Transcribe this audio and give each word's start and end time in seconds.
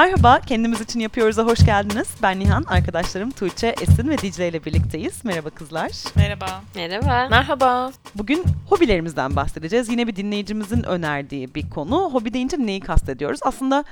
Merhaba, 0.00 0.40
Kendimiz 0.40 0.80
için 0.80 1.00
Yapıyoruz'a 1.00 1.46
hoş 1.46 1.64
geldiniz. 1.64 2.08
Ben 2.22 2.40
Nihan, 2.40 2.62
arkadaşlarım 2.62 3.30
Tuğçe, 3.30 3.74
Esin 3.82 4.08
ve 4.08 4.18
Dicle 4.18 4.48
ile 4.48 4.64
birlikteyiz. 4.64 5.24
Merhaba 5.24 5.50
kızlar. 5.50 5.90
Merhaba. 6.16 6.62
Merhaba. 6.74 7.28
Merhaba. 7.30 7.92
Bugün 8.14 8.44
hobilerimizden 8.68 9.36
bahsedeceğiz. 9.36 9.88
Yine 9.88 10.06
bir 10.06 10.16
dinleyicimizin 10.16 10.82
önerdiği 10.82 11.54
bir 11.54 11.70
konu. 11.70 12.10
Hobi 12.12 12.34
deyince 12.34 12.56
neyi 12.58 12.80
kastediyoruz? 12.80 13.40
Aslında 13.42 13.84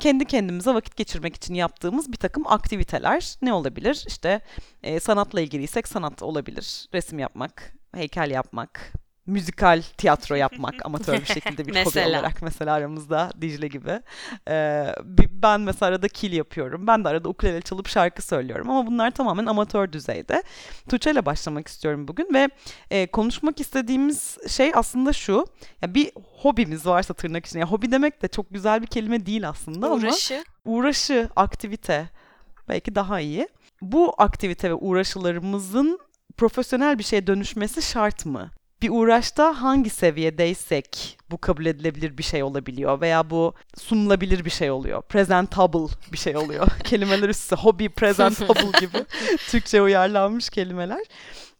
kendi 0.00 0.24
kendimize 0.24 0.74
vakit 0.74 0.96
geçirmek 0.96 1.36
için 1.36 1.54
yaptığımız 1.54 2.12
bir 2.12 2.18
takım 2.18 2.46
aktiviteler 2.46 3.34
ne 3.42 3.52
olabilir? 3.52 4.04
İşte 4.08 4.40
e, 4.82 5.00
sanatla 5.00 5.40
ilgiliysek 5.40 5.88
sanat 5.88 6.22
olabilir. 6.22 6.88
Resim 6.94 7.18
yapmak, 7.18 7.72
heykel 7.94 8.30
yapmak, 8.30 8.92
müzikal 9.26 9.82
tiyatro 9.82 10.34
yapmak 10.34 10.74
amatör 10.86 11.20
bir 11.20 11.24
şekilde 11.26 11.66
bir 11.66 11.84
hobi 11.84 12.00
olarak 12.08 12.42
mesela 12.42 12.74
aramızda 12.74 13.32
Dicle 13.40 13.68
gibi. 13.68 14.00
Ee, 14.48 14.94
ben 15.30 15.60
mesela 15.60 15.90
arada 15.90 16.08
kil 16.08 16.32
yapıyorum. 16.32 16.86
Ben 16.86 17.04
de 17.04 17.08
arada 17.08 17.28
ukulele 17.28 17.60
çalıp 17.60 17.88
şarkı 17.88 18.22
söylüyorum 18.22 18.70
ama 18.70 18.86
bunlar 18.86 19.10
tamamen 19.10 19.46
amatör 19.46 19.92
düzeyde. 19.92 20.42
Tuğçe 20.88 21.10
ile 21.10 21.26
başlamak 21.26 21.68
istiyorum 21.68 22.08
bugün 22.08 22.34
ve 22.34 22.48
e, 22.90 23.06
konuşmak 23.06 23.60
istediğimiz 23.60 24.38
şey 24.48 24.72
aslında 24.74 25.12
şu. 25.12 25.46
Ya 25.82 25.94
bir 25.94 26.12
hobimiz 26.42 26.86
varsa 26.86 27.14
tırnak 27.14 27.46
içinde. 27.46 27.60
Ya 27.60 27.66
hobi 27.66 27.92
demek 27.92 28.22
de 28.22 28.28
çok 28.28 28.50
güzel 28.50 28.82
bir 28.82 28.86
kelime 28.86 29.26
değil 29.26 29.48
aslında 29.48 29.86
ama 29.86 29.96
Uğraşı. 29.96 30.44
uğraşı, 30.64 31.28
aktivite 31.36 32.08
belki 32.68 32.94
daha 32.94 33.20
iyi. 33.20 33.48
Bu 33.82 34.14
aktivite 34.18 34.70
ve 34.70 34.74
uğraşılarımızın 34.74 35.98
profesyonel 36.36 36.98
bir 36.98 37.04
şeye 37.04 37.26
dönüşmesi 37.26 37.82
şart 37.82 38.26
mı? 38.26 38.50
Bir 38.82 38.90
uğraşta 38.90 39.62
hangi 39.62 39.90
seviyedeysek 39.90 41.18
bu 41.30 41.38
kabul 41.38 41.66
edilebilir 41.66 42.18
bir 42.18 42.22
şey 42.22 42.42
olabiliyor 42.42 43.00
veya 43.00 43.30
bu 43.30 43.54
sunulabilir 43.78 44.44
bir 44.44 44.50
şey 44.50 44.70
oluyor. 44.70 45.02
Presentable 45.02 45.94
bir 46.12 46.18
şey 46.18 46.36
oluyor. 46.36 46.66
Kelimeler 46.84 47.28
üstü 47.28 47.56
hobby, 47.56 47.86
presentable 47.86 48.70
gibi 48.80 49.04
Türkçe 49.50 49.82
uyarlanmış 49.82 50.50
kelimeler. 50.50 51.00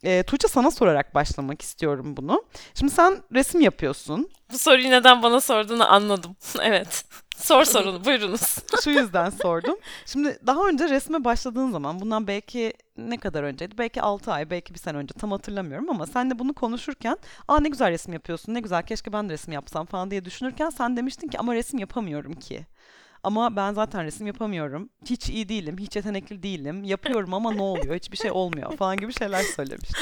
Ee, 0.04 0.22
Tuğçe 0.22 0.48
sana 0.48 0.70
sorarak 0.70 1.14
başlamak 1.14 1.62
istiyorum 1.62 2.16
bunu. 2.16 2.44
Şimdi 2.74 2.92
sen 2.92 3.22
resim 3.34 3.60
yapıyorsun. 3.60 4.30
Bu 4.52 4.58
soruyu 4.58 4.90
neden 4.90 5.22
bana 5.22 5.40
sorduğunu 5.40 5.92
anladım. 5.92 6.36
evet. 6.62 7.04
Sor 7.36 7.64
sorunu 7.64 8.04
buyurunuz. 8.04 8.56
Şu 8.84 8.90
yüzden 8.90 9.30
sordum. 9.30 9.76
Şimdi 10.06 10.38
daha 10.46 10.68
önce 10.68 10.88
resme 10.88 11.24
başladığın 11.24 11.70
zaman 11.70 12.00
bundan 12.00 12.26
belki 12.26 12.72
ne 12.96 13.16
kadar 13.16 13.42
önceydi? 13.42 13.78
Belki 13.78 14.02
6 14.02 14.32
ay, 14.32 14.50
belki 14.50 14.74
bir 14.74 14.78
sene 14.78 14.96
önce 14.98 15.14
tam 15.14 15.30
hatırlamıyorum 15.32 15.90
ama 15.90 16.06
sen 16.06 16.30
de 16.30 16.38
bunu 16.38 16.54
konuşurken 16.54 17.16
aa 17.48 17.60
ne 17.60 17.68
güzel 17.68 17.90
resim 17.90 18.12
yapıyorsun, 18.12 18.54
ne 18.54 18.60
güzel 18.60 18.82
keşke 18.82 19.12
ben 19.12 19.28
de 19.28 19.32
resim 19.32 19.52
yapsam 19.52 19.86
falan 19.86 20.10
diye 20.10 20.24
düşünürken 20.24 20.70
sen 20.70 20.96
demiştin 20.96 21.28
ki 21.28 21.38
ama 21.38 21.54
resim 21.54 21.78
yapamıyorum 21.78 22.32
ki. 22.32 22.66
Ama 23.26 23.56
ben 23.56 23.72
zaten 23.72 24.04
resim 24.04 24.26
yapamıyorum. 24.26 24.90
Hiç 25.04 25.28
iyi 25.28 25.48
değilim, 25.48 25.76
hiç 25.78 25.96
yetenekli 25.96 26.42
değilim. 26.42 26.84
Yapıyorum 26.84 27.34
ama 27.34 27.52
ne 27.52 27.62
oluyor? 27.62 27.94
Hiçbir 27.94 28.16
şey 28.16 28.30
olmuyor 28.30 28.76
falan 28.76 28.96
gibi 28.96 29.12
şeyler 29.12 29.42
söylemiştin. 29.42 29.96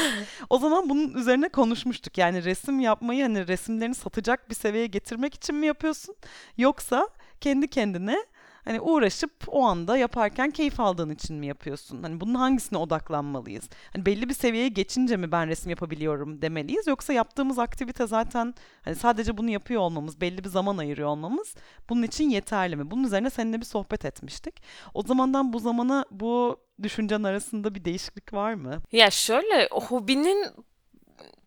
O 0.50 0.58
zaman 0.58 0.88
bunun 0.90 1.14
üzerine 1.14 1.48
konuşmuştuk. 1.48 2.18
Yani 2.18 2.44
resim 2.44 2.80
yapmayı 2.80 3.22
hani 3.22 3.48
resimlerini 3.48 3.94
satacak 3.94 4.50
bir 4.50 4.54
seviyeye 4.54 4.86
getirmek 4.86 5.34
için 5.34 5.56
mi 5.56 5.66
yapıyorsun? 5.66 6.16
Yoksa 6.58 7.08
kendi 7.40 7.68
kendine 7.68 8.24
hani 8.64 8.80
uğraşıp 8.80 9.32
o 9.46 9.64
anda 9.64 9.96
yaparken 9.96 10.50
keyif 10.50 10.80
aldığın 10.80 11.10
için 11.10 11.36
mi 11.36 11.46
yapıyorsun? 11.46 12.02
Hani 12.02 12.20
bunun 12.20 12.34
hangisine 12.34 12.78
odaklanmalıyız? 12.78 13.64
Hani 13.92 14.06
belli 14.06 14.28
bir 14.28 14.34
seviyeye 14.34 14.68
geçince 14.68 15.16
mi 15.16 15.32
ben 15.32 15.48
resim 15.48 15.70
yapabiliyorum 15.70 16.42
demeliyiz 16.42 16.86
yoksa 16.86 17.12
yaptığımız 17.12 17.58
aktivite 17.58 18.06
zaten 18.06 18.54
hani 18.82 18.96
sadece 18.96 19.36
bunu 19.36 19.50
yapıyor 19.50 19.80
olmamız, 19.80 20.20
belli 20.20 20.44
bir 20.44 20.48
zaman 20.48 20.78
ayırıyor 20.78 21.08
olmamız 21.08 21.54
bunun 21.88 22.02
için 22.02 22.30
yeterli 22.30 22.76
mi? 22.76 22.90
Bunun 22.90 23.04
üzerine 23.04 23.30
seninle 23.30 23.60
bir 23.60 23.66
sohbet 23.66 24.04
etmiştik. 24.04 24.62
O 24.94 25.02
zamandan 25.02 25.52
bu 25.52 25.58
zamana 25.58 26.04
bu 26.10 26.60
düşüncen 26.82 27.22
arasında 27.22 27.74
bir 27.74 27.84
değişiklik 27.84 28.32
var 28.32 28.54
mı? 28.54 28.82
Ya 28.92 29.10
şöyle 29.10 29.68
hobinin 29.72 30.46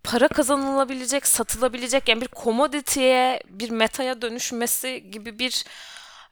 para 0.04 0.28
kazanılabilecek, 0.28 1.28
satılabilecek 1.28 2.10
yani 2.10 2.22
bir 2.22 2.30
commodity'ye, 2.44 3.40
bir 3.50 3.70
metaya 3.70 4.22
dönüşmesi 4.22 5.12
gibi 5.12 5.40
bir 5.40 5.66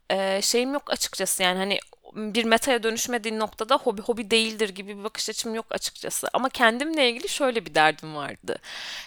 e, 0.09 0.41
şeyim 0.41 0.73
yok 0.73 0.91
açıkçası. 0.93 1.43
Yani 1.43 1.57
hani 1.57 1.79
bir 2.15 2.45
metaya 2.45 2.83
dönüşmediği 2.83 3.39
noktada 3.39 3.75
hobi 3.75 4.01
hobi 4.01 4.31
değildir 4.31 4.69
gibi 4.69 4.99
bir 4.99 5.03
bakış 5.03 5.29
açım 5.29 5.55
yok 5.55 5.65
açıkçası. 5.69 6.27
Ama 6.33 6.49
kendimle 6.49 7.09
ilgili 7.09 7.29
şöyle 7.29 7.65
bir 7.65 7.75
derdim 7.75 8.15
vardı. 8.15 8.59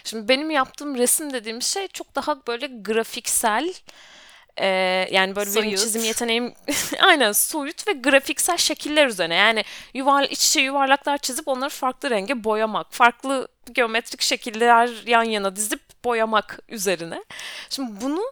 Şimdi 0.03 0.27
benim 0.27 0.51
yaptığım 0.51 0.97
resim 0.97 1.33
dediğim 1.33 1.61
şey 1.61 1.87
çok 1.87 2.15
daha 2.15 2.47
böyle 2.47 2.67
grafiksel 2.67 3.73
e, 4.57 4.67
yani 5.11 5.35
böyle 5.35 5.49
benim 5.49 5.63
Soyut. 5.63 5.79
çizim 5.79 6.03
yeteneğim 6.03 6.53
aynen 6.99 7.31
soyut 7.31 7.87
ve 7.87 7.91
grafiksel 7.91 8.57
şekiller 8.57 9.07
üzerine. 9.07 9.35
Yani 9.35 9.63
yuvar, 9.93 10.23
iç 10.23 10.45
içe 10.45 10.61
yuvarlaklar 10.61 11.17
çizip 11.17 11.47
onları 11.47 11.69
farklı 11.69 12.09
renge 12.09 12.43
boyamak, 12.43 12.87
farklı 12.89 13.47
geometrik 13.71 14.21
şekiller 14.21 14.89
yan 15.07 15.23
yana 15.23 15.55
dizip 15.55 15.81
boyamak 16.05 16.59
üzerine. 16.69 17.23
Şimdi 17.69 18.01
bunu 18.01 18.31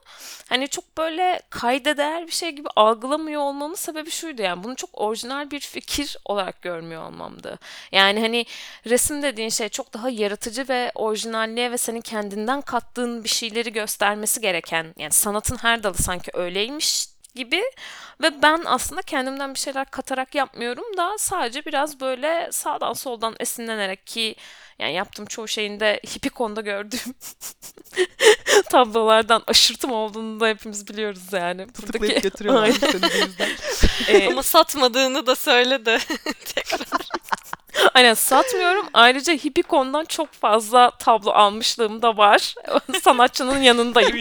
hani 0.50 0.68
çok 0.68 0.98
böyle 0.98 1.42
kayda 1.50 1.98
değer 1.98 2.28
bir 2.28 2.32
şey 2.32 2.52
gibi 2.52 2.68
algılamıyor 2.76 3.42
olmamın 3.42 3.76
sebebi 3.76 4.12
şuydu 4.12 4.42
yani 4.42 4.64
bunu 4.64 4.76
çok 4.76 4.90
orijinal 4.94 5.52
bir 5.52 5.60
fikir 5.60 6.18
olarak 6.26 6.62
görmüyor 6.62 7.04
olmamdı. 7.04 7.60
Yani 7.92 8.22
hani 8.22 8.46
resim 8.88 9.24
dediğin 9.24 9.50
şey 9.50 9.70
çok 9.70 9.94
daha 9.94 10.10
yaratıcı 10.10 10.66
ve 10.70 10.92
orijinalliğe 10.96 11.72
ve 11.72 11.78
senin 11.78 12.02
kendinden 12.02 12.62
kattığın 12.62 13.24
bir 13.24 13.30
şeyleri 13.30 13.74
göstermesi 13.74 14.42
gereken 14.42 14.94
yani 14.98 15.12
sanatın 15.14 15.58
her 15.58 15.84
dalı 15.84 15.98
sanki 15.98 16.32
öyleymiş 16.34 17.08
gibi 17.38 17.64
ve 18.22 18.42
ben 18.42 18.62
aslında 18.66 19.02
kendimden 19.02 19.54
bir 19.54 19.60
şeyler 19.60 19.86
katarak 19.86 20.36
yapmıyorum 20.36 20.98
da 20.98 21.18
sadece 21.18 21.66
biraz 21.66 22.00
böyle 22.00 22.50
sağdan 22.52 22.94
soldan 22.94 23.36
esinlenerek 23.40 24.08
ki 24.08 24.36
yani 24.80 24.94
yaptığım 24.94 25.26
çoğu 25.26 25.48
şeyin 25.48 25.80
de 25.80 26.00
Hippikon'da 26.16 26.62
gördüğüm 26.62 27.16
tablolardan 28.72 29.44
aşırtım 29.48 29.92
olduğunu 29.92 30.40
da 30.40 30.48
hepimiz 30.48 30.88
biliyoruz 30.88 31.22
yani. 31.32 31.68
Tıklayıp 31.68 32.24
götürüyorlar 32.24 32.64
Aynen. 32.64 32.76
seni 32.76 33.02
bu 33.02 33.26
yüzden. 33.26 33.50
Ee, 34.08 34.28
Ama 34.28 34.44
satmadığını 34.44 35.26
da 35.28 35.36
söyle 35.36 35.86
de. 35.86 36.00
Tekrar. 36.56 36.80
Aynen 37.94 38.14
satmıyorum. 38.14 38.86
Ayrıca 38.94 39.34
Hippikon'dan 39.34 40.06
çok 40.06 40.34
fazla 40.34 40.92
tablo 40.92 41.32
almışlığım 41.32 42.02
da 42.02 42.18
var. 42.18 42.56
Sanatçının 43.04 43.62
yanındayım. 43.62 44.18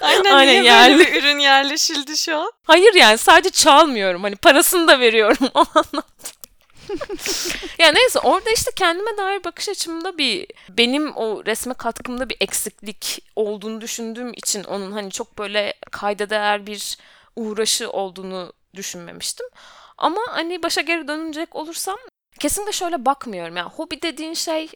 Aynen, 0.00 0.34
Aynen, 0.34 0.52
niye 0.52 0.64
yerli. 0.64 0.98
böyle 0.98 1.12
bir 1.12 1.22
ürün 1.22 1.38
yerleşildi 1.38 2.16
şu 2.18 2.36
an? 2.36 2.52
Hayır 2.64 2.94
yani 2.94 3.18
sadece 3.18 3.50
çalmıyorum. 3.50 4.22
Hani 4.22 4.36
parasını 4.36 4.88
da 4.88 5.00
veriyorum 5.00 5.48
o 5.54 5.58
anlamda. 5.74 6.02
ya 7.78 7.92
neyse 7.92 8.18
orada 8.18 8.50
işte 8.50 8.70
kendime 8.76 9.16
dair 9.18 9.44
bakış 9.44 9.68
açımda 9.68 10.18
bir 10.18 10.46
benim 10.68 11.16
o 11.16 11.46
resme 11.46 11.74
katkımda 11.74 12.28
bir 12.28 12.36
eksiklik 12.40 13.24
olduğunu 13.36 13.80
düşündüğüm 13.80 14.32
için 14.32 14.64
onun 14.64 14.92
hani 14.92 15.10
çok 15.10 15.38
böyle 15.38 15.74
kayda 15.90 16.30
değer 16.30 16.66
bir 16.66 16.98
uğraşı 17.36 17.90
olduğunu 17.90 18.52
düşünmemiştim. 18.74 19.46
Ama 19.98 20.20
hani 20.28 20.62
başa 20.62 20.80
geri 20.80 21.08
dönecek 21.08 21.56
olursam 21.56 21.98
kesinlikle 22.40 22.72
şöyle 22.72 23.04
bakmıyorum. 23.04 23.56
Yani 23.56 23.70
hobi 23.70 24.02
dediğin 24.02 24.34
şey 24.34 24.68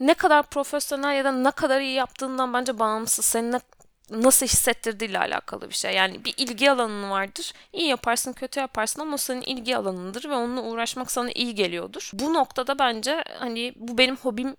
ne 0.00 0.14
kadar 0.14 0.42
profesyonel 0.42 1.16
ya 1.16 1.24
da 1.24 1.32
ne 1.32 1.50
kadar 1.50 1.80
iyi 1.80 1.94
yaptığından 1.94 2.52
bence 2.54 2.78
bağımsız. 2.78 3.24
Senin 3.24 3.52
ne- 3.52 3.60
nasıl 4.12 4.46
hissettirdiğiyle 4.46 5.18
alakalı 5.18 5.68
bir 5.68 5.74
şey. 5.74 5.94
Yani 5.94 6.24
bir 6.24 6.34
ilgi 6.36 6.70
alanın 6.70 7.10
vardır. 7.10 7.52
İyi 7.72 7.88
yaparsın, 7.88 8.32
kötü 8.32 8.60
yaparsın 8.60 9.00
ama 9.00 9.18
senin 9.18 9.42
ilgi 9.42 9.76
alanındır 9.76 10.28
ve 10.28 10.34
onunla 10.34 10.62
uğraşmak 10.62 11.10
sana 11.10 11.30
iyi 11.30 11.54
geliyordur. 11.54 12.10
Bu 12.12 12.34
noktada 12.34 12.78
bence 12.78 13.24
hani 13.38 13.72
bu 13.76 13.98
benim 13.98 14.16
hobim 14.16 14.56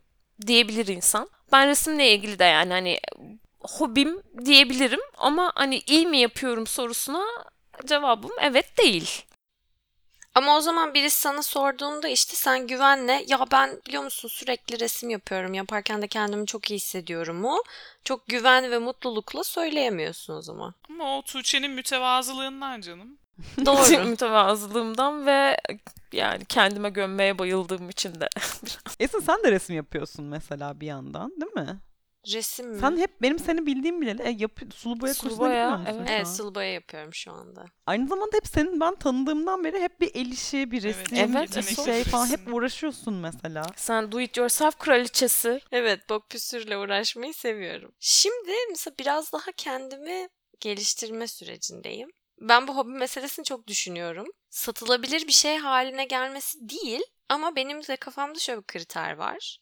diyebilir 0.48 0.88
insan. 0.88 1.30
Ben 1.52 1.68
resimle 1.68 2.12
ilgili 2.14 2.40
de 2.40 2.44
yani 2.44 2.74
hani 2.74 3.00
hobim 3.60 4.22
diyebilirim 4.46 5.00
ama 5.18 5.52
hani 5.56 5.82
iyi 5.88 6.08
mi 6.08 6.18
yapıyorum 6.18 6.68
sorusuna 6.68 7.24
cevabım 7.86 8.32
evet 8.42 8.78
değil. 8.78 9.26
Ama 10.36 10.58
o 10.58 10.62
zaman 10.62 10.94
birisi 10.94 11.22
sana 11.22 11.42
sorduğunda 11.42 12.08
işte 12.08 12.36
sen 12.36 12.68
güvenle 12.68 13.24
ya 13.28 13.46
ben 13.52 13.80
biliyor 13.88 14.04
musun 14.04 14.30
sürekli 14.30 14.80
resim 14.80 15.10
yapıyorum 15.10 15.54
yaparken 15.54 16.02
de 16.02 16.08
kendimi 16.08 16.46
çok 16.46 16.72
iyi 16.72 16.76
hissediyorum 16.76 17.38
mu? 17.38 17.64
Çok 18.04 18.28
güven 18.28 18.72
ve 18.72 18.78
mutlulukla 18.78 19.44
söyleyemiyorsun 19.44 20.34
o 20.34 20.42
zaman. 20.42 20.74
Ama 20.90 21.18
o 21.18 21.22
Tuğçe'nin 21.22 21.72
mütevazılığından 21.72 22.82
canım. 22.82 23.18
Doğru. 23.66 24.06
Mütevazılığımdan 24.06 25.26
ve 25.26 25.58
yani 26.12 26.46
kendime 26.46 26.90
gömmeye 26.90 27.40
bayıldığım 27.40 27.90
için 27.90 28.22
de. 28.22 28.30
Esin 29.00 29.20
sen 29.20 29.44
de 29.44 29.52
resim 29.52 29.76
yapıyorsun 29.76 30.26
mesela 30.26 30.80
bir 30.80 30.88
yandan 30.88 31.32
değil 31.42 31.68
mi? 31.68 31.80
Resim 32.28 32.70
mi? 32.70 32.80
Sen 32.80 32.98
hep 32.98 33.22
benim 33.22 33.40
seni 33.40 33.66
bildiğim 33.66 34.02
bileli 34.02 34.22
e, 34.22 34.30
yap, 34.30 34.60
sulu 34.76 35.02
boya 35.02 35.14
Sulu 35.14 35.30
kursuna 35.30 35.50
boya, 35.50 35.70
gitmiyor 35.70 35.80
musun 35.80 35.96
evet. 36.00 36.10
Evet 36.10 36.28
sulu 36.28 36.56
boya 36.56 36.74
yapıyorum 36.74 37.14
şu 37.14 37.32
anda. 37.32 37.66
Aynı 37.86 38.08
zamanda 38.08 38.38
hep 38.38 38.48
senin 38.48 38.80
ben 38.80 38.96
tanıdığımdan 38.96 39.64
beri 39.64 39.82
hep 39.82 40.02
bir 40.02 40.12
el 40.16 40.32
işi, 40.32 40.72
bir 40.72 40.84
resim, 40.84 41.18
evet, 41.18 41.58
bir 41.58 41.76
şey 41.76 42.04
falan 42.04 42.26
resim. 42.26 42.38
hep 42.38 42.54
uğraşıyorsun 42.54 43.14
mesela. 43.14 43.66
Sen 43.76 44.12
do 44.12 44.20
it 44.20 44.38
yourself 44.38 44.80
kraliçesi. 44.80 45.62
Evet 45.72 46.10
bok 46.10 46.30
püsürle 46.30 46.78
uğraşmayı 46.78 47.34
seviyorum. 47.34 47.92
Şimdi 48.00 48.52
mesela 48.70 48.96
biraz 49.00 49.34
daha 49.34 49.52
kendimi 49.58 50.28
geliştirme 50.60 51.28
sürecindeyim. 51.28 52.10
Ben 52.42 52.68
bu 52.68 52.76
hobi 52.78 52.92
meselesini 52.92 53.46
çok 53.46 53.68
düşünüyorum. 53.68 54.28
Satılabilir 54.50 55.28
bir 55.28 55.34
şey 55.34 55.58
haline 55.58 56.06
gelmesi 56.06 56.70
değil 56.70 57.02
ama 57.30 57.56
benim 57.56 57.84
de 57.84 57.96
kafamda 57.96 58.40
şöyle 58.40 58.60
bir 58.60 58.68
kriter 58.68 59.18
var. 59.18 59.58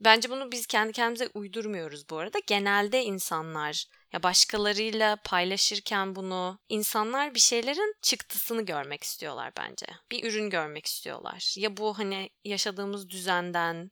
Bence 0.00 0.30
bunu 0.30 0.52
biz 0.52 0.66
kendi 0.66 0.92
kendimize 0.92 1.28
uydurmuyoruz 1.34 2.08
bu 2.10 2.18
arada. 2.18 2.38
Genelde 2.46 3.04
insanlar 3.04 3.86
ya 4.12 4.22
başkalarıyla 4.22 5.16
paylaşırken 5.16 6.16
bunu 6.16 6.58
insanlar 6.68 7.34
bir 7.34 7.40
şeylerin 7.40 7.94
çıktısını 8.02 8.62
görmek 8.62 9.04
istiyorlar 9.04 9.52
bence. 9.56 9.86
Bir 10.10 10.24
ürün 10.24 10.50
görmek 10.50 10.86
istiyorlar. 10.86 11.54
Ya 11.58 11.76
bu 11.76 11.98
hani 11.98 12.30
yaşadığımız 12.44 13.08
düzenden, 13.10 13.90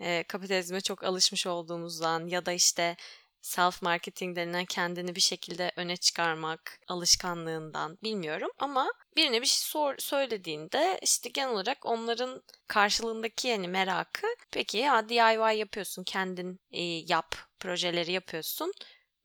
e, 0.00 0.22
kapitalizme 0.22 0.80
çok 0.80 1.04
alışmış 1.04 1.46
olduğumuzdan 1.46 2.26
ya 2.26 2.46
da 2.46 2.52
işte 2.52 2.96
self 3.40 3.82
marketing 3.82 4.36
denilen 4.36 4.64
kendini 4.64 5.14
bir 5.14 5.20
şekilde 5.20 5.72
öne 5.76 5.96
çıkarmak 5.96 6.80
alışkanlığından 6.88 7.98
bilmiyorum 8.02 8.50
ama 8.58 8.92
birine 9.16 9.42
bir 9.42 9.46
şey 9.46 9.58
sor, 9.58 9.94
söylediğinde 9.98 10.98
işte 11.02 11.28
genel 11.28 11.50
olarak 11.50 11.86
onların 11.86 12.42
karşılığındaki 12.66 13.48
yani 13.48 13.68
merakı 13.68 14.26
peki 14.50 14.78
ya 14.78 15.08
DIY 15.08 15.58
yapıyorsun 15.58 16.04
kendin 16.04 16.60
e, 16.70 16.82
yap 16.82 17.34
projeleri 17.60 18.12
yapıyorsun 18.12 18.72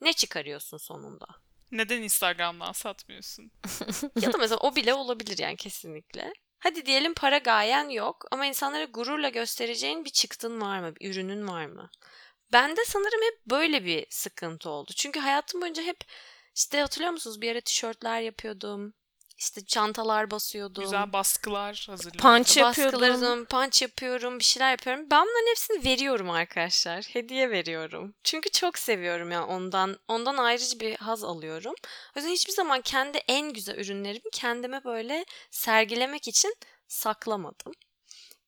ne 0.01 0.13
çıkarıyorsun 0.13 0.77
sonunda? 0.77 1.25
Neden 1.71 2.01
Instagram'dan 2.01 2.71
satmıyorsun? 2.71 3.51
ya 4.21 4.33
da 4.33 4.37
mesela 4.37 4.57
o 4.57 4.75
bile 4.75 4.93
olabilir 4.93 5.37
yani 5.37 5.55
kesinlikle. 5.55 6.33
Hadi 6.59 6.85
diyelim 6.85 7.13
para 7.13 7.37
gayen 7.37 7.89
yok 7.89 8.25
ama 8.31 8.45
insanlara 8.45 8.85
gururla 8.85 9.29
göstereceğin 9.29 10.05
bir 10.05 10.09
çıktın 10.09 10.61
var 10.61 10.79
mı? 10.79 10.95
Bir 10.95 11.11
ürünün 11.11 11.47
var 11.47 11.65
mı? 11.65 11.89
Bende 12.53 12.85
sanırım 12.85 13.21
hep 13.21 13.45
böyle 13.45 13.85
bir 13.85 14.05
sıkıntı 14.09 14.69
oldu. 14.69 14.91
Çünkü 14.95 15.19
hayatım 15.19 15.61
boyunca 15.61 15.83
hep 15.83 15.97
işte 16.55 16.81
hatırlıyor 16.81 17.11
musunuz 17.11 17.41
bir 17.41 17.51
ara 17.51 17.61
tişörtler 17.61 18.21
yapıyordum. 18.21 18.93
İşte 19.37 19.65
çantalar 19.65 20.31
basıyordum. 20.31 20.83
Güzel 20.83 21.13
baskılar 21.13 21.85
hazırlıyorsun. 21.89 22.19
Punch 22.19 22.57
yapıyordum. 22.57 23.01
Baskılarım, 23.01 23.45
punch 23.45 23.81
yapıyorum, 23.81 24.39
bir 24.39 24.43
şeyler 24.43 24.71
yapıyorum. 24.71 25.07
Ben 25.11 25.25
bunların 25.25 25.49
hepsini 25.49 25.85
veriyorum 25.85 26.29
arkadaşlar. 26.29 27.03
Hediye 27.03 27.49
veriyorum. 27.49 28.15
Çünkü 28.23 28.49
çok 28.49 28.77
seviyorum 28.77 29.31
ya 29.31 29.47
ondan. 29.47 29.97
Ondan 30.07 30.37
ayrıcı 30.37 30.79
bir 30.79 30.95
haz 30.95 31.23
alıyorum. 31.23 31.73
O 32.15 32.19
yüzden 32.19 32.31
hiçbir 32.31 32.53
zaman 32.53 32.81
kendi 32.81 33.17
en 33.17 33.53
güzel 33.53 33.77
ürünlerimi 33.77 34.29
kendime 34.33 34.83
böyle 34.83 35.25
sergilemek 35.51 36.27
için 36.27 36.55
saklamadım. 36.87 37.73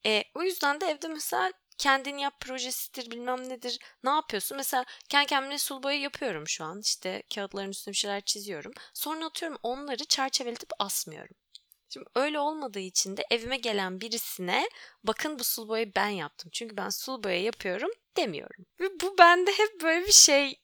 E, 0.05 0.23
o 0.35 0.41
yüzden 0.41 0.81
de 0.81 0.85
evde 0.85 1.07
mesela 1.07 1.51
kendin 1.77 2.17
yap 2.17 2.39
projesidir 2.39 3.11
bilmem 3.11 3.49
nedir. 3.49 3.79
Ne 4.03 4.09
yapıyorsun? 4.09 4.57
Mesela 4.57 4.85
kendi 5.09 5.27
kendime 5.27 5.57
sulu 5.57 5.83
boya 5.83 5.99
yapıyorum 5.99 6.47
şu 6.47 6.63
an. 6.63 6.79
İşte 6.79 7.23
kağıtların 7.35 7.69
üstüne 7.69 7.91
bir 7.91 7.97
şeyler 7.97 8.21
çiziyorum. 8.21 8.71
Sonra 8.93 9.25
atıyorum 9.25 9.57
onları 9.63 10.05
çerçeveletip 10.05 10.69
asmıyorum. 10.79 11.35
Şimdi 11.89 12.05
öyle 12.15 12.39
olmadığı 12.39 12.79
için 12.79 13.17
de 13.17 13.25
evime 13.31 13.57
gelen 13.57 14.01
birisine 14.01 14.69
bakın 15.03 15.39
bu 15.39 15.43
sulu 15.43 15.67
boyayı 15.67 15.91
ben 15.95 16.09
yaptım. 16.09 16.49
Çünkü 16.53 16.77
ben 16.77 16.89
sulu 16.89 17.29
yapıyorum 17.29 17.89
demiyorum. 18.17 18.65
Ve 18.79 18.85
bu 19.01 19.17
bende 19.17 19.51
hep 19.51 19.81
böyle 19.83 20.05
bir 20.05 20.11
şey 20.11 20.59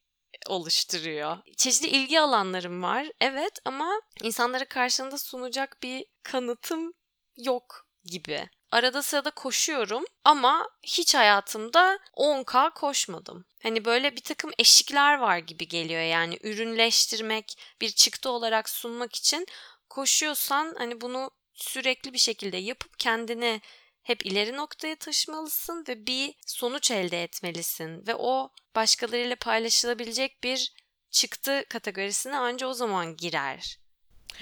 oluşturuyor. 0.47 1.37
Çeşitli 1.57 1.87
ilgi 1.87 2.19
alanlarım 2.19 2.83
var. 2.83 3.11
Evet 3.21 3.59
ama 3.65 4.01
insanlara 4.23 4.65
karşında 4.65 5.17
sunacak 5.17 5.77
bir 5.83 6.05
kanıtım 6.23 6.93
yok 7.37 7.87
gibi. 8.03 8.49
Arada 8.71 9.01
sırada 9.01 9.31
koşuyorum 9.31 10.03
ama 10.23 10.69
hiç 10.83 11.15
hayatımda 11.15 11.99
10K 12.13 12.73
koşmadım. 12.73 13.45
Hani 13.63 13.85
böyle 13.85 14.15
bir 14.15 14.21
takım 14.21 14.51
eşikler 14.59 15.17
var 15.17 15.37
gibi 15.37 15.67
geliyor 15.67 16.01
yani 16.01 16.39
ürünleştirmek, 16.43 17.57
bir 17.81 17.89
çıktı 17.89 18.29
olarak 18.29 18.69
sunmak 18.69 19.15
için 19.15 19.45
koşuyorsan 19.89 20.75
hani 20.77 21.01
bunu 21.01 21.31
sürekli 21.53 22.13
bir 22.13 22.17
şekilde 22.17 22.57
yapıp 22.57 22.99
kendini 22.99 23.61
hep 24.03 24.25
ileri 24.25 24.57
noktaya 24.57 24.95
taşımalısın 24.95 25.85
ve 25.87 26.07
bir 26.07 26.33
sonuç 26.45 26.91
elde 26.91 27.23
etmelisin 27.23 28.07
ve 28.07 28.15
o 28.15 28.49
başkalarıyla 28.75 29.35
paylaşılabilecek 29.35 30.43
bir 30.43 30.73
çıktı 31.09 31.65
kategorisine 31.69 32.37
anca 32.37 32.67
o 32.67 32.73
zaman 32.73 33.17
girer 33.17 33.80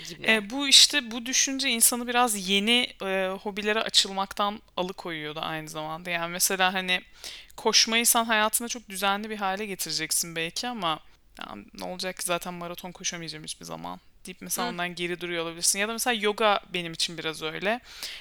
gibi. 0.09 0.31
E, 0.31 0.49
bu 0.49 0.67
işte 0.67 1.11
bu 1.11 1.25
düşünce 1.25 1.69
insanı 1.69 2.07
biraz 2.07 2.49
yeni 2.49 2.87
e, 3.01 3.29
hobilere 3.41 3.81
açılmaktan 3.81 4.61
alıkoyuyordu 4.77 5.39
aynı 5.39 5.69
zamanda. 5.69 6.09
Yani 6.09 6.31
mesela 6.31 6.73
hani 6.73 7.01
koşmayı 7.57 8.05
sen 8.05 8.25
hayatında 8.25 8.67
çok 8.67 8.89
düzenli 8.89 9.29
bir 9.29 9.37
hale 9.37 9.65
getireceksin 9.65 10.35
belki 10.35 10.67
ama 10.67 10.99
yani 11.47 11.65
ne 11.73 11.85
olacak 11.85 12.17
ki 12.17 12.23
zaten 12.25 12.53
maraton 12.53 12.91
koşamayacağım 12.91 13.43
hiçbir 13.43 13.65
zaman 13.65 13.99
deyip 14.25 14.41
mesela 14.41 14.67
Hı. 14.67 14.71
ondan 14.71 14.95
geri 14.95 15.21
duruyor 15.21 15.43
olabilirsin. 15.43 15.79
Ya 15.79 15.87
da 15.87 15.93
mesela 15.93 16.13
yoga 16.13 16.59
benim 16.73 16.93
için 16.93 17.17
biraz 17.17 17.41
öyle. 17.41 17.79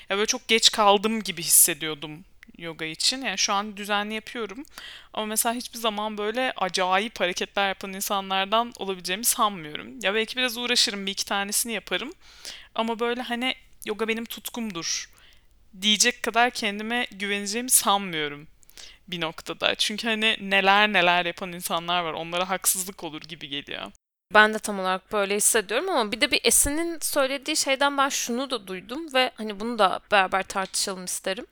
Ya 0.09 0.17
böyle 0.17 0.27
çok 0.27 0.49
geç 0.49 0.73
kaldım 0.73 1.23
gibi 1.23 1.43
hissediyordum 1.43 2.25
yoga 2.59 2.85
için. 2.85 3.23
Yani 3.23 3.39
şu 3.39 3.53
an 3.53 3.77
düzenli 3.77 4.15
yapıyorum. 4.15 4.65
Ama 5.13 5.27
mesela 5.27 5.55
hiçbir 5.55 5.79
zaman 5.79 6.19
böyle 6.19 6.53
acayip 6.57 7.21
hareketler 7.21 7.69
yapan 7.69 7.93
insanlardan 7.93 8.73
olabileceğimi 8.77 9.25
sanmıyorum. 9.25 10.01
Ya 10.03 10.15
belki 10.15 10.37
biraz 10.37 10.57
uğraşırım, 10.57 11.07
bir 11.07 11.13
iki 11.13 11.25
tanesini 11.25 11.73
yaparım. 11.73 12.13
Ama 12.75 13.01
böyle 13.01 13.23
hani 13.23 13.55
yoga 13.87 14.09
benim 14.09 14.25
tutkumdur 14.25 15.11
diyecek 15.83 16.23
kadar 16.23 16.51
kendime 16.51 17.07
güveneceğimi 17.11 17.71
sanmıyorum 17.71 18.49
bir 19.09 19.21
noktada. 19.21 19.75
Çünkü 19.75 20.09
hani 20.09 20.37
neler 20.41 20.93
neler 20.93 21.27
yapan 21.27 21.53
insanlar 21.53 22.03
var. 22.03 22.13
Onlara 22.13 22.49
haksızlık 22.49 23.05
olur 23.05 23.21
gibi 23.21 23.49
geliyor. 23.49 23.93
Ben 24.35 24.55
de 24.55 24.59
tam 24.59 24.81
olarak 24.81 25.13
böyle 25.13 25.37
hissediyorum 25.37 25.91
ama 25.91 26.13
bir 26.13 26.21
de 26.21 26.31
bir 26.31 26.41
Esin'in 26.45 26.99
söylediği 27.01 27.57
şeyden 27.57 27.99
ben 27.99 28.09
şunu 28.09 28.51
da 28.51 28.67
duydum 28.67 29.15
ve 29.15 29.31
hani 29.35 29.61
bunu 29.61 29.79
da 29.79 30.01
beraber 30.11 30.43
tartışalım 30.43 31.05
isterim. 31.05 31.47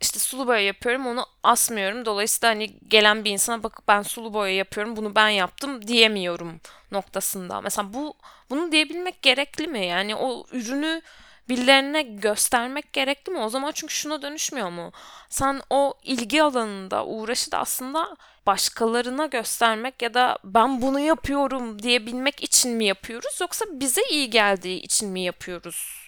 İşte 0.00 0.18
sulu 0.18 0.46
boya 0.46 0.60
yapıyorum 0.60 1.06
onu 1.06 1.26
asmıyorum. 1.42 2.04
Dolayısıyla 2.04 2.54
hani 2.54 2.78
gelen 2.88 3.24
bir 3.24 3.30
insana 3.30 3.62
bakıp 3.62 3.88
ben 3.88 4.02
sulu 4.02 4.34
boya 4.34 4.54
yapıyorum 4.54 4.96
bunu 4.96 5.14
ben 5.14 5.28
yaptım 5.28 5.86
diyemiyorum 5.88 6.60
noktasında. 6.92 7.60
Mesela 7.60 7.92
bu 7.94 8.14
bunu 8.50 8.72
diyebilmek 8.72 9.22
gerekli 9.22 9.66
mi? 9.66 9.86
Yani 9.86 10.16
o 10.16 10.46
ürünü 10.52 11.02
birilerine 11.48 12.02
göstermek 12.02 12.92
gerekli 12.92 13.32
mi? 13.32 13.38
O 13.38 13.48
zaman 13.48 13.72
çünkü 13.74 13.94
şuna 13.94 14.22
dönüşmüyor 14.22 14.70
mu? 14.70 14.92
Sen 15.28 15.60
o 15.70 15.94
ilgi 16.02 16.42
alanında 16.42 17.06
uğraşı 17.06 17.52
da 17.52 17.58
aslında 17.58 18.16
başkalarına 18.46 19.26
göstermek 19.26 20.02
ya 20.02 20.14
da 20.14 20.38
ben 20.44 20.82
bunu 20.82 21.00
yapıyorum 21.00 21.82
diyebilmek 21.82 22.42
için 22.42 22.72
mi 22.72 22.84
yapıyoruz 22.84 23.38
yoksa 23.40 23.64
bize 23.72 24.02
iyi 24.10 24.30
geldiği 24.30 24.80
için 24.80 25.08
mi 25.08 25.20
yapıyoruz? 25.20 26.07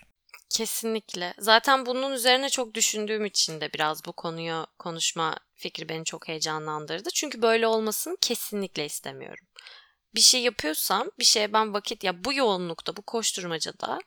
Kesinlikle. 0.51 1.35
Zaten 1.39 1.87
bunun 1.87 2.13
üzerine 2.13 2.49
çok 2.49 2.75
düşündüğüm 2.75 3.25
için 3.25 3.61
de 3.61 3.73
biraz 3.73 4.05
bu 4.05 4.13
konuyu 4.13 4.67
konuşma 4.79 5.37
fikri 5.55 5.89
beni 5.89 6.05
çok 6.05 6.29
heyecanlandırdı. 6.29 7.11
Çünkü 7.15 7.43
böyle 7.43 7.67
olmasını 7.67 8.17
kesinlikle 8.21 8.85
istemiyorum. 8.85 9.47
Bir 10.15 10.21
şey 10.21 10.43
yapıyorsam, 10.43 11.11
bir 11.19 11.25
şeye 11.25 11.53
ben 11.53 11.75
vakit 11.75 12.05
ya 12.05 12.25
bu 12.25 12.33
yoğunlukta, 12.33 12.97
bu 12.97 13.03
koşturmacada 13.03 13.99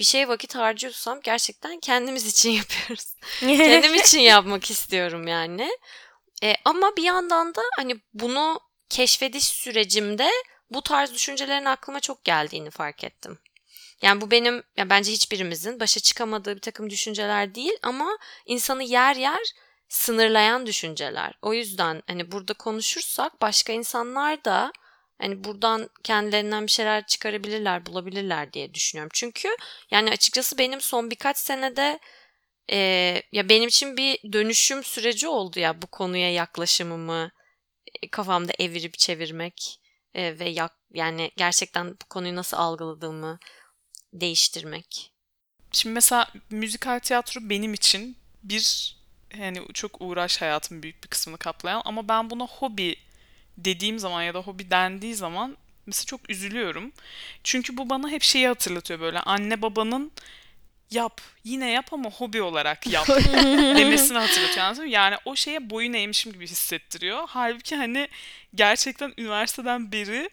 bir 0.00 0.04
şeye 0.04 0.28
vakit 0.28 0.54
harcıyorsam 0.54 1.20
gerçekten 1.20 1.80
kendimiz 1.80 2.26
için 2.26 2.50
yapıyoruz. 2.60 3.14
Kendim 3.40 3.94
için 4.00 4.20
yapmak 4.20 4.70
istiyorum 4.70 5.26
yani. 5.26 5.70
E, 6.42 6.54
ama 6.64 6.96
bir 6.96 7.02
yandan 7.02 7.54
da 7.54 7.62
hani 7.76 8.00
bunu 8.14 8.60
keşfediş 8.88 9.44
sürecimde 9.44 10.30
bu 10.70 10.82
tarz 10.82 11.14
düşüncelerin 11.14 11.64
aklıma 11.64 12.00
çok 12.00 12.24
geldiğini 12.24 12.70
fark 12.70 13.04
ettim. 13.04 13.38
Yani 14.02 14.20
bu 14.20 14.30
benim, 14.30 14.62
ya 14.76 14.90
bence 14.90 15.12
hiçbirimizin 15.12 15.80
başa 15.80 16.00
çıkamadığı 16.00 16.56
bir 16.56 16.60
takım 16.60 16.90
düşünceler 16.90 17.54
değil 17.54 17.76
ama 17.82 18.18
insanı 18.46 18.82
yer 18.84 19.16
yer 19.16 19.52
sınırlayan 19.88 20.66
düşünceler. 20.66 21.34
O 21.42 21.54
yüzden 21.54 22.02
hani 22.06 22.32
burada 22.32 22.54
konuşursak 22.54 23.40
başka 23.40 23.72
insanlar 23.72 24.44
da 24.44 24.72
hani 25.18 25.44
buradan 25.44 25.90
kendilerinden 26.04 26.66
bir 26.66 26.70
şeyler 26.70 27.06
çıkarabilirler, 27.06 27.86
bulabilirler 27.86 28.52
diye 28.52 28.74
düşünüyorum. 28.74 29.10
Çünkü 29.14 29.48
yani 29.90 30.10
açıkçası 30.10 30.58
benim 30.58 30.80
son 30.80 31.10
birkaç 31.10 31.36
senede 31.38 31.98
e, 32.72 32.76
ya 33.32 33.48
benim 33.48 33.68
için 33.68 33.96
bir 33.96 34.32
dönüşüm 34.32 34.84
süreci 34.84 35.28
oldu 35.28 35.60
ya 35.60 35.82
bu 35.82 35.86
konuya 35.86 36.32
yaklaşımımı 36.32 37.30
e, 38.02 38.10
kafamda 38.10 38.52
evirip 38.58 38.98
çevirmek 38.98 39.80
e, 40.14 40.38
ve 40.38 40.48
yak, 40.48 40.72
yani 40.92 41.30
gerçekten 41.36 41.90
bu 41.92 42.06
konuyu 42.10 42.36
nasıl 42.36 42.56
algıladığımı 42.56 43.38
değiştirmek. 44.12 45.12
Şimdi 45.72 45.94
mesela 45.94 46.32
müzikal 46.50 46.98
tiyatro 46.98 47.40
benim 47.42 47.74
için 47.74 48.16
bir 48.42 48.96
hani 49.36 49.62
çok 49.74 50.00
uğraş 50.00 50.40
hayatımın 50.40 50.82
büyük 50.82 51.04
bir 51.04 51.08
kısmını 51.08 51.38
kaplayan 51.38 51.82
ama 51.84 52.08
ben 52.08 52.30
buna 52.30 52.44
hobi 52.44 52.96
dediğim 53.56 53.98
zaman 53.98 54.22
ya 54.22 54.34
da 54.34 54.38
hobi 54.38 54.70
dendiği 54.70 55.14
zaman 55.14 55.56
mesela 55.86 56.04
çok 56.06 56.30
üzülüyorum. 56.30 56.92
Çünkü 57.44 57.76
bu 57.76 57.90
bana 57.90 58.08
hep 58.08 58.22
şeyi 58.22 58.48
hatırlatıyor 58.48 59.00
böyle 59.00 59.20
anne 59.20 59.62
babanın 59.62 60.12
yap 60.90 61.20
yine 61.44 61.70
yap 61.70 61.92
ama 61.92 62.10
hobi 62.10 62.42
olarak 62.42 62.86
yap 62.86 63.08
demesini 63.78 64.18
hatırlatıyor. 64.18 64.66
anladın? 64.66 64.86
Yani 64.86 65.16
o 65.24 65.36
şeye 65.36 65.70
boyun 65.70 65.92
eğmişim 65.92 66.32
gibi 66.32 66.46
hissettiriyor. 66.46 67.24
Halbuki 67.28 67.76
hani 67.76 68.08
gerçekten 68.54 69.14
üniversiteden 69.18 69.92
beri 69.92 70.30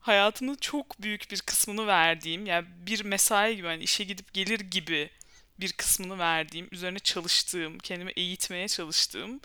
hayatımın 0.00 0.54
çok 0.54 1.02
büyük 1.02 1.30
bir 1.30 1.40
kısmını 1.40 1.86
verdiğim 1.86 2.46
yani 2.46 2.66
bir 2.86 3.04
mesai 3.04 3.56
gibi 3.56 3.66
hani 3.66 3.82
işe 3.82 4.04
gidip 4.04 4.34
gelir 4.34 4.60
gibi 4.60 5.10
bir 5.60 5.72
kısmını 5.72 6.18
verdiğim, 6.18 6.68
üzerine 6.72 6.98
çalıştığım, 6.98 7.78
kendimi 7.78 8.12
eğitmeye 8.16 8.68
çalıştığım 8.68 9.40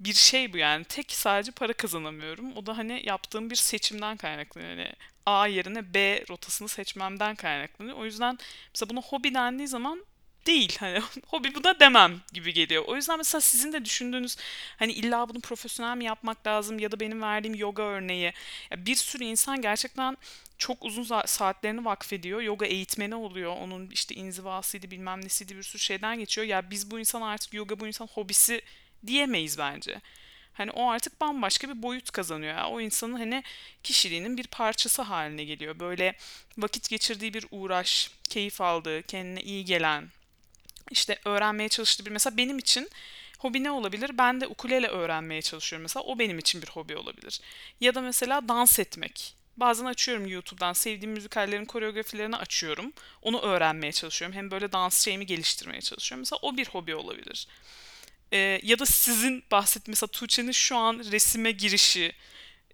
bir 0.00 0.14
şey 0.14 0.52
bu 0.52 0.56
yani. 0.58 0.84
Tek 0.84 1.12
sadece 1.12 1.52
para 1.52 1.72
kazanamıyorum. 1.72 2.56
O 2.56 2.66
da 2.66 2.78
hani 2.78 3.02
yaptığım 3.06 3.50
bir 3.50 3.56
seçimden 3.56 4.16
kaynaklanıyor. 4.16 4.70
Hani 4.70 4.92
A 5.26 5.46
yerine 5.46 5.94
B 5.94 6.24
rotasını 6.30 6.68
seçmemden 6.68 7.34
kaynaklanıyor. 7.36 7.96
O 7.96 8.04
yüzden 8.04 8.38
mesela 8.74 8.90
buna 8.90 9.00
hobi 9.00 9.34
dendiği 9.34 9.68
zaman 9.68 10.04
değil. 10.46 10.76
Hani 10.80 11.02
hobi 11.26 11.54
bu 11.54 11.64
da 11.64 11.80
demem 11.80 12.20
gibi 12.32 12.52
geliyor. 12.52 12.84
O 12.86 12.96
yüzden 12.96 13.18
mesela 13.18 13.40
sizin 13.40 13.72
de 13.72 13.84
düşündüğünüz 13.84 14.36
hani 14.76 14.92
illa 14.92 15.28
bunu 15.28 15.40
profesyonel 15.40 15.96
mi 15.96 16.04
yapmak 16.04 16.46
lazım 16.46 16.78
ya 16.78 16.92
da 16.92 17.00
benim 17.00 17.22
verdiğim 17.22 17.54
yoga 17.54 17.82
örneği. 17.82 18.32
Ya 18.70 18.86
bir 18.86 18.94
sürü 18.94 19.24
insan 19.24 19.62
gerçekten 19.62 20.16
çok 20.58 20.84
uzun 20.84 21.22
saatlerini 21.26 21.84
vakfediyor. 21.84 22.40
Yoga 22.40 22.66
eğitmeni 22.66 23.14
oluyor. 23.14 23.56
Onun 23.56 23.90
işte 23.90 24.14
inzivasıydı 24.14 24.90
bilmem 24.90 25.24
nesiydi 25.24 25.56
bir 25.56 25.62
sürü 25.62 25.82
şeyden 25.82 26.18
geçiyor. 26.18 26.46
Ya 26.46 26.70
biz 26.70 26.90
bu 26.90 26.98
insan 26.98 27.22
artık 27.22 27.54
yoga 27.54 27.80
bu 27.80 27.86
insan 27.86 28.06
hobisi 28.06 28.62
diyemeyiz 29.06 29.58
bence. 29.58 30.00
Hani 30.56 30.70
o 30.70 30.90
artık 30.90 31.20
bambaşka 31.20 31.68
bir 31.68 31.82
boyut 31.82 32.10
kazanıyor. 32.10 32.56
O 32.70 32.80
insanın 32.80 33.16
hani 33.16 33.42
kişiliğinin 33.82 34.36
bir 34.36 34.46
parçası 34.46 35.02
haline 35.02 35.44
geliyor. 35.44 35.80
Böyle 35.80 36.16
vakit 36.58 36.88
geçirdiği 36.90 37.34
bir 37.34 37.46
uğraş, 37.50 38.10
keyif 38.28 38.60
aldığı, 38.60 39.02
kendine 39.02 39.42
iyi 39.42 39.64
gelen, 39.64 40.10
işte 40.90 41.18
öğrenmeye 41.24 41.68
çalıştığı 41.68 42.06
bir 42.06 42.10
mesela 42.10 42.36
benim 42.36 42.58
için 42.58 42.90
hobi 43.38 43.62
ne 43.64 43.70
olabilir? 43.70 44.10
Ben 44.18 44.40
de 44.40 44.46
ukulele 44.46 44.86
öğrenmeye 44.86 45.42
çalışıyorum 45.42 45.82
mesela. 45.82 46.04
O 46.04 46.18
benim 46.18 46.38
için 46.38 46.62
bir 46.62 46.68
hobi 46.68 46.96
olabilir. 46.96 47.40
Ya 47.80 47.94
da 47.94 48.00
mesela 48.00 48.48
dans 48.48 48.78
etmek. 48.78 49.34
Bazen 49.56 49.84
açıyorum 49.84 50.26
YouTube'dan 50.26 50.72
sevdiğim 50.72 51.12
müzikallerin 51.12 51.64
koreografilerini 51.64 52.36
açıyorum. 52.36 52.92
Onu 53.22 53.40
öğrenmeye 53.40 53.92
çalışıyorum. 53.92 54.36
Hem 54.36 54.50
böyle 54.50 54.72
dans 54.72 55.04
şeyimi 55.04 55.26
geliştirmeye 55.26 55.80
çalışıyorum. 55.80 56.20
Mesela 56.20 56.38
o 56.42 56.56
bir 56.56 56.68
hobi 56.68 56.94
olabilir. 56.94 57.46
Ee, 58.32 58.60
ya 58.62 58.78
da 58.78 58.86
sizin 58.86 59.44
bahsettiğiniz 59.50 60.02
mesela 60.02 60.10
Tuğçe'nin 60.10 60.52
şu 60.52 60.76
an 60.76 60.98
resime 61.10 61.50
girişi, 61.50 62.12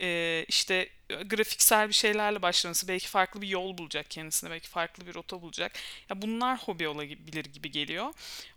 e, 0.01 0.45
işte 0.49 0.89
grafiksel 1.09 1.89
bir 1.89 1.95
şeylerle 1.95 2.43
başlaması 2.43 2.89
belki 2.89 3.09
farklı 3.09 3.43
bir 3.43 3.49
yol 3.49 3.79
bulacak 3.79 4.11
kendisine, 4.11 4.51
belki 4.51 4.69
farklı 4.69 5.07
bir 5.07 5.15
rota 5.15 5.43
bulacak. 5.43 5.73
Ya 6.11 6.23
bunlar 6.23 6.59
hobi 6.59 6.89
olabilir 6.89 7.45
gibi 7.45 7.71
geliyor. 7.71 8.13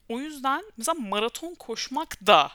O 0.10 0.20
yüzden 0.20 0.64
mesela 0.78 0.94
maraton 0.94 1.56
koşmak 1.56 2.28
da 2.28 2.52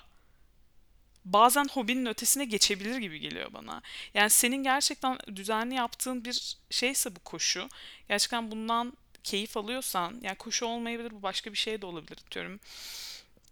bazen 1.24 1.68
hobinin 1.72 2.06
ötesine 2.06 2.44
geçebilir 2.44 2.96
gibi 2.96 3.20
geliyor 3.20 3.52
bana. 3.52 3.82
Yani 4.14 4.30
senin 4.30 4.62
gerçekten 4.62 5.18
düzenli 5.36 5.74
yaptığın 5.74 6.24
bir 6.24 6.56
şeyse 6.70 7.16
bu 7.16 7.20
koşu, 7.20 7.68
gerçekten 8.08 8.50
bundan 8.50 8.92
keyif 9.24 9.56
alıyorsan, 9.56 10.20
yani 10.22 10.36
koşu 10.36 10.66
olmayabilir 10.66 11.10
bu 11.10 11.22
başka 11.22 11.52
bir 11.52 11.58
şey 11.58 11.82
de 11.82 11.86
olabilir 11.86 12.18
diyorum 12.30 12.60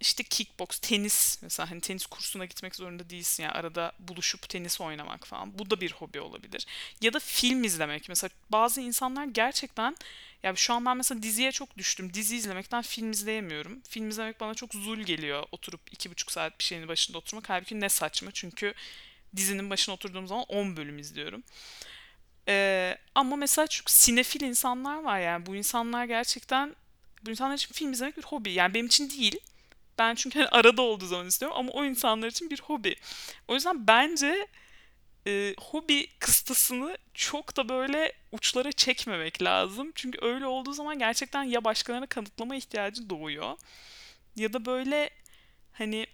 işte 0.00 0.22
kickbox, 0.22 0.78
tenis 0.78 1.42
mesela 1.42 1.70
hani 1.70 1.80
tenis 1.80 2.06
kursuna 2.06 2.44
gitmek 2.44 2.76
zorunda 2.76 3.10
değilsin 3.10 3.42
yani 3.42 3.52
arada 3.52 3.92
buluşup 3.98 4.48
tenis 4.48 4.80
oynamak 4.80 5.26
falan. 5.26 5.58
Bu 5.58 5.70
da 5.70 5.80
bir 5.80 5.92
hobi 5.92 6.20
olabilir. 6.20 6.66
Ya 7.00 7.12
da 7.12 7.18
film 7.18 7.64
izlemek. 7.64 8.08
Mesela 8.08 8.30
bazı 8.50 8.80
insanlar 8.80 9.24
gerçekten 9.24 9.96
ya 10.42 10.56
şu 10.56 10.74
an 10.74 10.84
ben 10.84 10.96
mesela 10.96 11.22
diziye 11.22 11.52
çok 11.52 11.78
düştüm. 11.78 12.14
Dizi 12.14 12.36
izlemekten 12.36 12.82
film 12.82 13.10
izleyemiyorum. 13.10 13.80
Film 13.88 14.08
izlemek 14.08 14.40
bana 14.40 14.54
çok 14.54 14.74
zul 14.74 14.98
geliyor. 14.98 15.44
Oturup 15.52 15.80
iki 15.92 16.10
buçuk 16.10 16.32
saat 16.32 16.58
bir 16.58 16.64
şeyin 16.64 16.88
başında 16.88 17.18
oturmak. 17.18 17.50
Halbuki 17.50 17.80
ne 17.80 17.88
saçma 17.88 18.30
çünkü 18.34 18.74
dizinin 19.36 19.70
başına 19.70 19.94
oturduğum 19.94 20.26
zaman 20.26 20.44
10 20.48 20.76
bölüm 20.76 20.98
izliyorum. 20.98 21.42
Ee, 22.48 22.98
ama 23.14 23.36
mesela 23.36 23.66
çok 23.66 23.90
sinefil 23.90 24.40
insanlar 24.40 25.02
var 25.02 25.20
yani. 25.20 25.46
Bu 25.46 25.56
insanlar 25.56 26.04
gerçekten 26.04 26.76
bu 27.22 27.30
insanlar 27.30 27.54
için 27.54 27.72
film 27.72 27.92
izlemek 27.92 28.16
bir 28.16 28.22
hobi. 28.22 28.52
Yani 28.52 28.74
benim 28.74 28.86
için 28.86 29.10
değil. 29.10 29.40
Ben 29.98 30.14
çünkü 30.14 30.38
hani 30.38 30.48
arada 30.48 30.82
olduğu 30.82 31.06
zaman 31.06 31.26
istiyorum 31.26 31.56
ama 31.60 31.72
o 31.72 31.84
insanlar 31.84 32.28
için 32.28 32.50
bir 32.50 32.60
hobi. 32.60 32.96
O 33.48 33.54
yüzden 33.54 33.86
bence 33.86 34.46
e, 35.26 35.54
hobi 35.58 36.06
kıstasını 36.18 36.98
çok 37.14 37.56
da 37.56 37.68
böyle 37.68 38.12
uçlara 38.32 38.72
çekmemek 38.72 39.42
lazım. 39.42 39.92
Çünkü 39.94 40.18
öyle 40.22 40.46
olduğu 40.46 40.72
zaman 40.72 40.98
gerçekten 40.98 41.42
ya 41.42 41.64
başkalarına 41.64 42.06
kanıtlama 42.06 42.56
ihtiyacı 42.56 43.10
doğuyor 43.10 43.56
ya 44.36 44.52
da 44.52 44.64
böyle 44.66 45.10
hani 45.72 46.06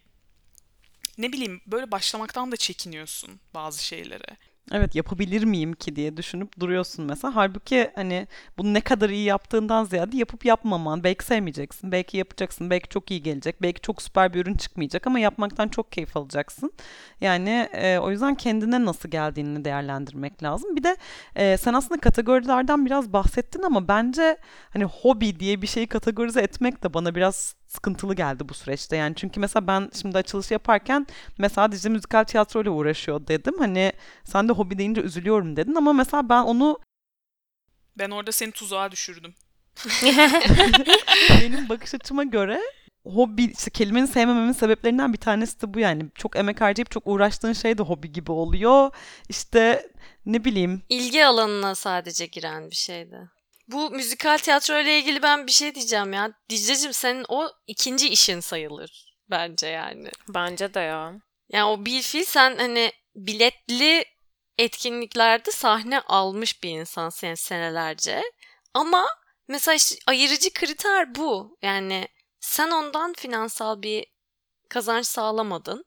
ne 1.18 1.32
bileyim 1.32 1.60
böyle 1.66 1.90
başlamaktan 1.90 2.52
da 2.52 2.56
çekiniyorsun 2.56 3.40
bazı 3.54 3.84
şeylere. 3.84 4.36
Evet 4.72 4.94
yapabilir 4.94 5.44
miyim 5.44 5.72
ki 5.72 5.96
diye 5.96 6.16
düşünüp 6.16 6.60
duruyorsun 6.60 7.04
mesela. 7.04 7.36
Halbuki 7.36 7.90
hani 7.94 8.26
bunu 8.58 8.74
ne 8.74 8.80
kadar 8.80 9.10
iyi 9.10 9.24
yaptığından 9.24 9.84
ziyade 9.84 10.16
yapıp 10.16 10.44
yapmaman. 10.44 11.04
Belki 11.04 11.24
sevmeyeceksin, 11.24 11.92
belki 11.92 12.16
yapacaksın, 12.16 12.70
belki 12.70 12.88
çok 12.88 13.10
iyi 13.10 13.22
gelecek, 13.22 13.62
belki 13.62 13.80
çok 13.80 14.02
süper 14.02 14.34
bir 14.34 14.40
ürün 14.40 14.54
çıkmayacak 14.54 15.06
ama 15.06 15.18
yapmaktan 15.18 15.68
çok 15.68 15.92
keyif 15.92 16.16
alacaksın. 16.16 16.72
Yani 17.20 17.68
e, 17.72 17.98
o 17.98 18.10
yüzden 18.10 18.34
kendine 18.34 18.84
nasıl 18.84 19.08
geldiğini 19.08 19.64
değerlendirmek 19.64 20.42
lazım. 20.42 20.76
Bir 20.76 20.82
de 20.82 20.96
e, 21.36 21.56
sen 21.56 21.74
aslında 21.74 22.00
kategorilerden 22.00 22.86
biraz 22.86 23.12
bahsettin 23.12 23.62
ama 23.62 23.88
bence 23.88 24.36
hani 24.70 24.84
hobi 24.84 25.40
diye 25.40 25.62
bir 25.62 25.66
şeyi 25.66 25.86
kategorize 25.86 26.40
etmek 26.40 26.82
de 26.82 26.94
bana 26.94 27.14
biraz 27.14 27.54
sıkıntılı 27.74 28.14
geldi 28.14 28.48
bu 28.48 28.54
süreçte. 28.54 28.96
Yani 28.96 29.14
çünkü 29.16 29.40
mesela 29.40 29.66
ben 29.66 29.90
şimdi 30.00 30.18
açılış 30.18 30.50
yaparken 30.50 31.06
mesela 31.38 31.72
Dicle 31.72 31.88
müzikal 31.88 32.24
tiyatroyla 32.24 32.70
uğraşıyor 32.70 33.26
dedim. 33.26 33.54
Hani 33.58 33.92
sen 34.24 34.48
de 34.48 34.52
hobi 34.52 34.78
deyince 34.78 35.00
üzülüyorum 35.00 35.56
dedin 35.56 35.74
ama 35.74 35.92
mesela 35.92 36.28
ben 36.28 36.42
onu 36.42 36.78
Ben 37.98 38.10
orada 38.10 38.32
seni 38.32 38.52
tuzağa 38.52 38.90
düşürdüm. 38.90 39.34
benim 41.42 41.68
bakış 41.68 41.94
açıma 41.94 42.24
göre 42.24 42.60
hobi 43.04 43.44
işte 43.44 43.70
kelimenin 43.70 44.06
sevmememin 44.06 44.52
sebeplerinden 44.52 45.12
bir 45.12 45.18
tanesi 45.18 45.62
de 45.62 45.74
bu 45.74 45.78
yani. 45.78 46.04
Çok 46.14 46.36
emek 46.36 46.60
harcayıp 46.60 46.90
çok 46.90 47.06
uğraştığın 47.06 47.52
şey 47.52 47.78
de 47.78 47.82
hobi 47.82 48.12
gibi 48.12 48.32
oluyor. 48.32 48.90
İşte 49.28 49.90
ne 50.26 50.44
bileyim 50.44 50.82
İlgi 50.88 51.26
alanına 51.26 51.74
sadece 51.74 52.26
giren 52.26 52.70
bir 52.70 52.76
şeydi. 52.76 53.30
Bu 53.68 53.90
müzikal 53.90 54.38
tiyatro 54.38 54.80
ile 54.80 54.98
ilgili 54.98 55.22
ben 55.22 55.46
bir 55.46 55.52
şey 55.52 55.74
diyeceğim 55.74 56.12
ya. 56.12 56.32
Dicle'cim 56.50 56.92
senin 56.92 57.24
o 57.28 57.48
ikinci 57.66 58.08
işin 58.08 58.40
sayılır 58.40 59.16
bence 59.30 59.66
yani. 59.66 60.10
Bence 60.28 60.74
de 60.74 60.80
ya. 60.80 61.14
Yani 61.48 61.64
o 61.64 61.84
bir 61.84 62.02
fiil 62.02 62.24
sen 62.24 62.56
hani 62.56 62.92
biletli 63.16 64.04
etkinliklerde 64.58 65.50
sahne 65.50 66.00
almış 66.00 66.62
bir 66.62 66.70
insansın 66.70 67.34
senelerce. 67.34 68.22
Ama 68.74 69.06
mesela 69.48 69.74
işte 69.74 69.96
ayırıcı 70.06 70.52
kriter 70.52 71.14
bu. 71.14 71.58
Yani 71.62 72.08
sen 72.40 72.70
ondan 72.70 73.12
finansal 73.12 73.82
bir 73.82 74.06
kazanç 74.68 75.06
sağlamadın. 75.06 75.84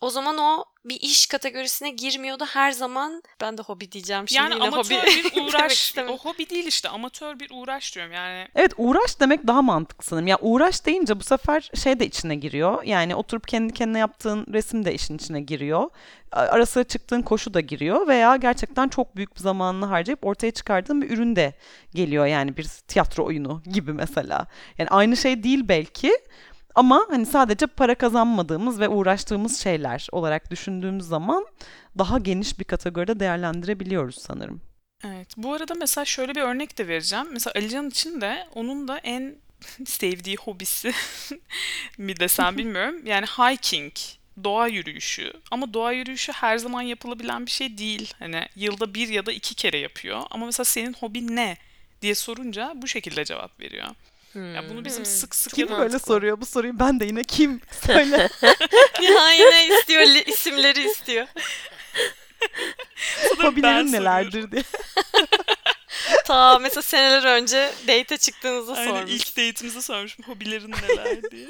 O 0.00 0.10
zaman 0.10 0.38
o 0.38 0.64
bir 0.88 1.00
iş 1.00 1.26
kategorisine 1.26 1.90
girmiyordu 1.90 2.44
her 2.48 2.70
zaman. 2.72 3.22
Ben 3.40 3.58
de 3.58 3.62
hobi 3.62 3.92
diyeceğim 3.92 4.28
şimdi 4.28 4.42
Yani 4.42 4.54
yine 4.54 4.64
amatör 4.64 4.96
hobi 4.96 5.06
bir 5.36 5.42
uğraş. 5.48 5.94
o 6.08 6.18
hobi 6.18 6.50
değil 6.50 6.66
işte 6.66 6.88
amatör 6.88 7.38
bir 7.40 7.50
uğraş 7.52 7.94
diyorum 7.94 8.12
yani. 8.12 8.48
Evet 8.54 8.72
uğraş 8.76 9.20
demek 9.20 9.46
daha 9.46 9.62
mantıklı 9.62 10.04
sanırım. 10.06 10.26
Ya 10.26 10.38
uğraş 10.40 10.86
deyince 10.86 11.20
bu 11.20 11.24
sefer 11.24 11.70
şey 11.74 12.00
de 12.00 12.06
içine 12.06 12.34
giriyor. 12.34 12.82
Yani 12.82 13.14
oturup 13.14 13.48
kendi 13.48 13.72
kendine 13.72 13.98
yaptığın 13.98 14.46
resim 14.52 14.84
de 14.84 14.94
işin 14.94 15.16
içine 15.16 15.40
giriyor. 15.40 15.90
A- 16.32 16.36
Ara 16.40 16.66
sıra 16.66 16.84
çıktığın 16.84 17.22
koşu 17.22 17.54
da 17.54 17.60
giriyor 17.60 18.06
veya 18.08 18.36
gerçekten 18.36 18.88
çok 18.88 19.16
büyük 19.16 19.36
bir 19.36 19.40
zamanını 19.40 19.86
harcayıp 19.86 20.24
ortaya 20.26 20.50
çıkardığın 20.50 21.02
bir 21.02 21.10
ürün 21.10 21.36
de 21.36 21.54
geliyor. 21.94 22.26
Yani 22.26 22.56
bir 22.56 22.64
tiyatro 22.64 23.24
oyunu 23.24 23.62
gibi 23.72 23.92
mesela. 23.92 24.46
Yani 24.78 24.88
aynı 24.90 25.16
şey 25.16 25.42
değil 25.42 25.60
belki 25.68 26.12
ama 26.74 27.06
hani 27.10 27.26
sadece 27.26 27.66
para 27.66 27.94
kazanmadığımız 27.94 28.80
ve 28.80 28.88
uğraştığımız 28.88 29.60
şeyler 29.60 30.06
olarak 30.12 30.50
düşündüğümüz 30.50 31.04
zaman 31.06 31.46
daha 31.98 32.18
geniş 32.18 32.58
bir 32.58 32.64
kategoride 32.64 33.20
değerlendirebiliyoruz 33.20 34.18
sanırım. 34.18 34.60
Evet. 35.04 35.28
Bu 35.36 35.54
arada 35.54 35.74
mesela 35.74 36.04
şöyle 36.04 36.34
bir 36.34 36.40
örnek 36.40 36.78
de 36.78 36.88
vereceğim. 36.88 37.26
Mesela 37.32 37.52
Alican 37.56 37.88
için 37.88 38.20
de 38.20 38.46
onun 38.54 38.88
da 38.88 38.98
en 38.98 39.36
sevdiği 39.86 40.36
hobisi 40.36 40.92
mi 41.98 42.20
desem 42.20 42.56
bilmiyorum. 42.58 43.06
Yani 43.06 43.26
hiking, 43.26 43.92
doğa 44.44 44.68
yürüyüşü. 44.68 45.32
Ama 45.50 45.74
doğa 45.74 45.92
yürüyüşü 45.92 46.32
her 46.32 46.58
zaman 46.58 46.82
yapılabilen 46.82 47.46
bir 47.46 47.50
şey 47.50 47.78
değil. 47.78 48.14
Hani 48.18 48.48
yılda 48.56 48.94
bir 48.94 49.08
ya 49.08 49.26
da 49.26 49.32
iki 49.32 49.54
kere 49.54 49.78
yapıyor. 49.78 50.22
Ama 50.30 50.46
mesela 50.46 50.64
senin 50.64 50.92
hobin 50.92 51.36
ne 51.36 51.56
diye 52.02 52.14
sorunca 52.14 52.72
bu 52.76 52.88
şekilde 52.88 53.24
cevap 53.24 53.60
veriyor. 53.60 53.86
Ya 54.54 54.68
bunu 54.70 54.84
bizim 54.84 55.04
sık 55.04 55.34
sık 55.34 55.54
Kim 55.54 55.68
böyle 55.68 55.98
soruyor 55.98 56.40
bu 56.40 56.46
soruyu 56.46 56.78
ben 56.78 57.00
de 57.00 57.04
yine 57.04 57.24
kim 57.24 57.60
söyle. 57.86 58.28
ya 59.02 59.32
yine 59.32 59.66
istiyor 59.68 60.02
isimleri 60.26 60.90
istiyor. 60.90 61.26
Hobilerin 63.42 63.92
nelerdir 63.92 64.50
diye. 64.50 64.62
Ta 66.26 66.58
mesela 66.58 66.82
seneler 66.82 67.24
önce 67.24 67.70
date 67.88 68.16
çıktığınızda 68.18 68.72
Aynen 68.74 68.90
sormuş. 68.90 69.10
ilk 69.12 69.26
date'imize 69.36 69.82
sormuşum 69.82 70.24
hobilerin 70.24 70.72
neler 70.72 71.30
diye. 71.30 71.46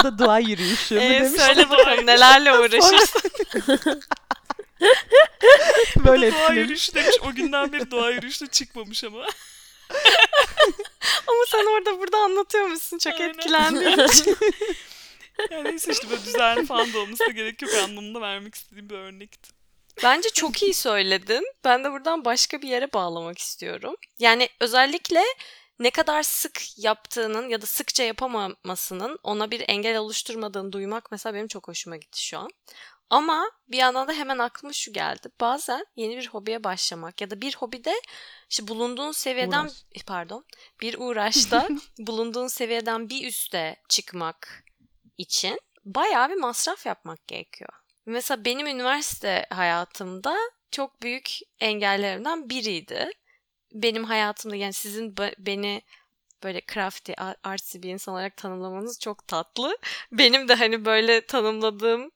Bu 0.00 0.04
da 0.04 0.18
doğa 0.18 0.38
yürüyüşü 0.38 0.94
mü 0.94 1.00
Ee, 1.00 1.10
demiş. 1.10 1.40
söyle 1.42 1.70
bakalım 1.70 2.06
nelerle 2.06 2.52
uğraşırsın. 2.58 3.30
Böyle 6.04 6.26
etkilemiş. 6.26 6.56
yürüyüşü 6.56 6.94
demiş. 6.94 7.16
O 7.26 7.32
günden 7.34 7.72
beri 7.72 7.90
doğa 7.90 8.10
yürüyüşüne 8.10 8.48
çıkmamış 8.48 9.04
ama. 9.04 9.26
Ama 11.26 11.44
sen 11.46 11.66
orada 11.66 11.98
burada 11.98 12.18
anlatıyormuşsun. 12.18 12.98
Çok 12.98 13.12
Aynen. 13.12 13.28
etkilendim. 13.28 14.06
Yani 15.50 15.64
neyse 15.64 15.92
işte 15.92 16.10
böyle 16.10 16.24
düzenli 16.24 16.66
falan 16.66 16.92
da 16.92 16.98
olmasına 16.98 17.28
gerek 17.28 17.62
yok 17.62 17.70
anlamında 17.84 18.20
vermek 18.20 18.54
istediğim 18.54 18.90
bir 18.90 18.94
örnekti. 18.94 19.52
Bence 20.02 20.28
çok 20.28 20.62
iyi 20.62 20.74
söyledin. 20.74 21.44
Ben 21.64 21.84
de 21.84 21.92
buradan 21.92 22.24
başka 22.24 22.62
bir 22.62 22.68
yere 22.68 22.92
bağlamak 22.92 23.38
istiyorum. 23.38 23.94
Yani 24.18 24.48
özellikle 24.60 25.22
ne 25.78 25.90
kadar 25.90 26.22
sık 26.22 26.78
yaptığının 26.78 27.48
ya 27.48 27.62
da 27.62 27.66
sıkça 27.66 28.02
yapamamasının 28.02 29.18
ona 29.22 29.50
bir 29.50 29.64
engel 29.68 29.98
oluşturmadığını 29.98 30.72
duymak 30.72 31.10
mesela 31.10 31.34
benim 31.34 31.48
çok 31.48 31.68
hoşuma 31.68 31.96
gitti 31.96 32.24
şu 32.24 32.38
an. 32.38 32.50
Ama 33.12 33.50
bir 33.68 33.76
yandan 33.76 34.08
da 34.08 34.12
hemen 34.12 34.38
aklıma 34.38 34.72
şu 34.72 34.92
geldi. 34.92 35.28
Bazen 35.40 35.86
yeni 35.96 36.16
bir 36.16 36.28
hobiye 36.28 36.64
başlamak 36.64 37.20
ya 37.20 37.30
da 37.30 37.40
bir 37.40 37.56
hobide 37.56 37.94
işte 38.50 38.68
bulunduğun 38.68 39.12
seviyeden 39.12 39.64
Uğraş. 39.64 39.72
eh, 39.94 40.02
pardon 40.06 40.44
bir 40.80 40.96
uğraşta 40.98 41.68
bulunduğun 41.98 42.46
seviyeden 42.46 43.08
bir 43.08 43.26
üste 43.26 43.76
çıkmak 43.88 44.64
için 45.18 45.60
bayağı 45.84 46.30
bir 46.30 46.34
masraf 46.34 46.86
yapmak 46.86 47.26
gerekiyor. 47.26 47.70
Mesela 48.06 48.44
benim 48.44 48.66
üniversite 48.66 49.46
hayatımda 49.50 50.36
çok 50.70 51.02
büyük 51.02 51.30
engellerimden 51.60 52.50
biriydi. 52.50 53.10
Benim 53.72 54.04
hayatımda 54.04 54.56
yani 54.56 54.72
sizin 54.72 55.16
be- 55.16 55.34
beni 55.38 55.82
böyle 56.42 56.60
crafty, 56.74 57.12
artsy 57.42 57.78
bir 57.78 57.88
insan 57.88 58.14
olarak 58.14 58.36
tanımlamanız 58.36 59.00
çok 59.00 59.26
tatlı. 59.28 59.78
Benim 60.12 60.48
de 60.48 60.54
hani 60.54 60.84
böyle 60.84 61.26
tanımladığım 61.26 62.10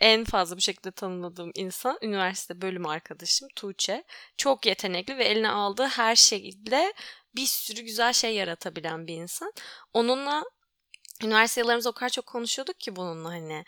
en 0.00 0.24
fazla 0.24 0.56
bu 0.56 0.60
şekilde 0.60 0.90
tanımladığım 0.90 1.52
insan 1.54 1.98
üniversite 2.02 2.60
bölüm 2.62 2.86
arkadaşım 2.86 3.48
Tuğçe. 3.56 4.04
Çok 4.36 4.66
yetenekli 4.66 5.18
ve 5.18 5.24
eline 5.24 5.50
aldığı 5.50 5.86
her 5.86 6.16
şeyle 6.16 6.92
bir 7.36 7.46
sürü 7.46 7.80
güzel 7.80 8.12
şey 8.12 8.34
yaratabilen 8.34 9.06
bir 9.06 9.14
insan. 9.14 9.52
Onunla 9.92 10.44
üniversite 11.24 11.60
yıllarımızda 11.60 11.90
o 11.90 11.92
kadar 11.92 12.10
çok 12.10 12.26
konuşuyorduk 12.26 12.80
ki 12.80 12.96
bununla 12.96 13.28
hani 13.28 13.64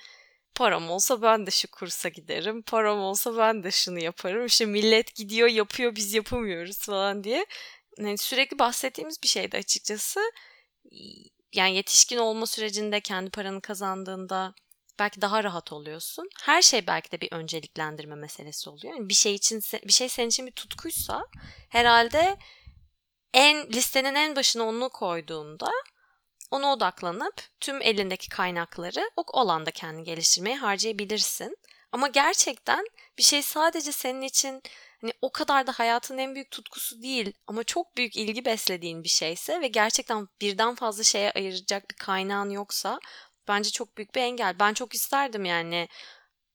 param 0.55 0.91
olsa 0.91 1.23
ben 1.23 1.47
de 1.47 1.51
şu 1.51 1.71
kursa 1.71 2.09
giderim. 2.09 2.63
Param 2.63 3.01
olsa 3.01 3.37
ben 3.37 3.65
de 3.65 3.71
şunu 3.71 3.99
yaparım. 3.99 4.47
İşte 4.47 4.67
millet 4.67 5.15
gidiyor 5.15 5.49
yapıyor 5.49 5.97
biz 5.97 6.15
yapamıyoruz 6.15 6.79
falan 6.79 7.25
diye. 7.25 7.47
Yani 7.99 8.19
sürekli 8.19 8.59
bahsettiğimiz 8.59 9.23
bir 9.23 9.29
şeydi 9.29 9.57
açıkçası. 9.57 10.21
Yani 11.53 11.77
yetişkin 11.77 12.19
olma 12.19 12.47
sürecinde 12.47 13.01
kendi 13.01 13.31
paranı 13.31 13.61
kazandığında 13.61 14.55
belki 14.99 15.21
daha 15.21 15.45
rahat 15.45 15.73
oluyorsun. 15.73 16.29
Her 16.43 16.63
şey 16.63 16.87
belki 16.87 17.13
de 17.13 17.21
bir 17.21 17.33
önceliklendirme 17.33 18.15
meselesi 18.15 18.71
oluyor. 18.71 18.95
Yani 18.95 19.09
bir 19.09 19.15
şey 19.15 19.35
için 19.35 19.63
bir 19.85 19.93
şey 19.93 20.09
senin 20.09 20.29
için 20.29 20.47
bir 20.47 20.53
tutkuysa 20.53 21.27
herhalde 21.69 22.37
en 23.35 23.73
listenin 23.73 24.15
en 24.15 24.37
başına 24.37 24.63
onu 24.63 24.89
koyduğunda 24.91 25.71
ona 26.51 26.73
odaklanıp 26.73 27.43
tüm 27.61 27.83
elindeki 27.83 28.29
kaynakları 28.29 29.11
o 29.17 29.25
alanda 29.41 29.71
kendini 29.71 30.05
geliştirmeye 30.05 30.57
harcayabilirsin. 30.57 31.57
Ama 31.93 32.09
gerçekten 32.09 32.85
bir 33.19 33.23
şey 33.23 33.43
sadece 33.43 33.93
senin 33.93 34.23
için 34.23 34.63
hani 35.01 35.13
o 35.23 35.33
kadar 35.33 35.67
da 35.67 35.73
hayatın 35.73 36.19
en 36.19 36.35
büyük 36.35 36.51
tutkusu 36.51 37.03
değil 37.03 37.33
ama 37.47 37.65
çok 37.65 37.97
büyük 37.97 38.17
ilgi 38.17 38.45
beslediğin 38.45 39.05
bir 39.05 39.09
şeyse 39.09 39.61
ve 39.61 39.69
gerçekten 39.69 40.29
birden 40.41 40.75
fazla 40.75 41.03
şeye 41.03 41.33
ayıracak 41.33 41.91
bir 41.91 41.97
kaynağın 41.97 42.51
yoksa 42.51 43.01
bence 43.49 43.71
çok 43.71 43.97
büyük 43.97 44.15
bir 44.15 44.21
engel. 44.21 44.59
Ben 44.61 44.75
çok 44.75 44.95
isterdim 44.95 45.45
yani 45.45 45.89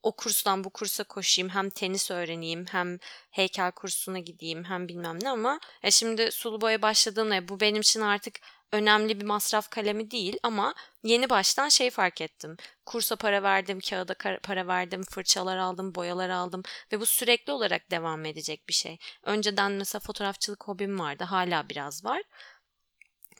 o 0.03 0.15
kurstan 0.15 0.63
bu 0.63 0.69
kursa 0.69 1.03
koşayım 1.03 1.49
hem 1.49 1.69
tenis 1.69 2.11
öğreneyim 2.11 2.65
hem 2.71 2.97
heykel 3.31 3.71
kursuna 3.71 4.19
gideyim 4.19 4.63
hem 4.63 4.87
bilmem 4.87 5.19
ne 5.23 5.29
ama 5.29 5.59
ya 5.83 5.91
şimdi 5.91 6.31
sulu 6.31 6.61
boya 6.61 6.81
başladığımda 6.81 7.47
bu 7.47 7.59
benim 7.59 7.81
için 7.81 8.01
artık 8.01 8.39
önemli 8.71 9.19
bir 9.21 9.25
masraf 9.25 9.69
kalemi 9.69 10.11
değil 10.11 10.37
ama 10.43 10.73
yeni 11.03 11.29
baştan 11.29 11.69
şey 11.69 11.89
fark 11.89 12.21
ettim. 12.21 12.57
Kursa 12.85 13.15
para 13.15 13.43
verdim, 13.43 13.79
kağıda 13.79 14.15
para 14.43 14.67
verdim, 14.67 15.03
fırçalar 15.03 15.57
aldım, 15.57 15.95
boyalar 15.95 16.29
aldım 16.29 16.63
ve 16.91 16.99
bu 16.99 17.05
sürekli 17.05 17.51
olarak 17.53 17.91
devam 17.91 18.25
edecek 18.25 18.67
bir 18.69 18.73
şey. 18.73 18.97
Önceden 19.23 19.71
mesela 19.71 19.99
fotoğrafçılık 19.99 20.67
hobim 20.67 20.99
vardı, 20.99 21.23
hala 21.23 21.69
biraz 21.69 22.05
var. 22.05 22.21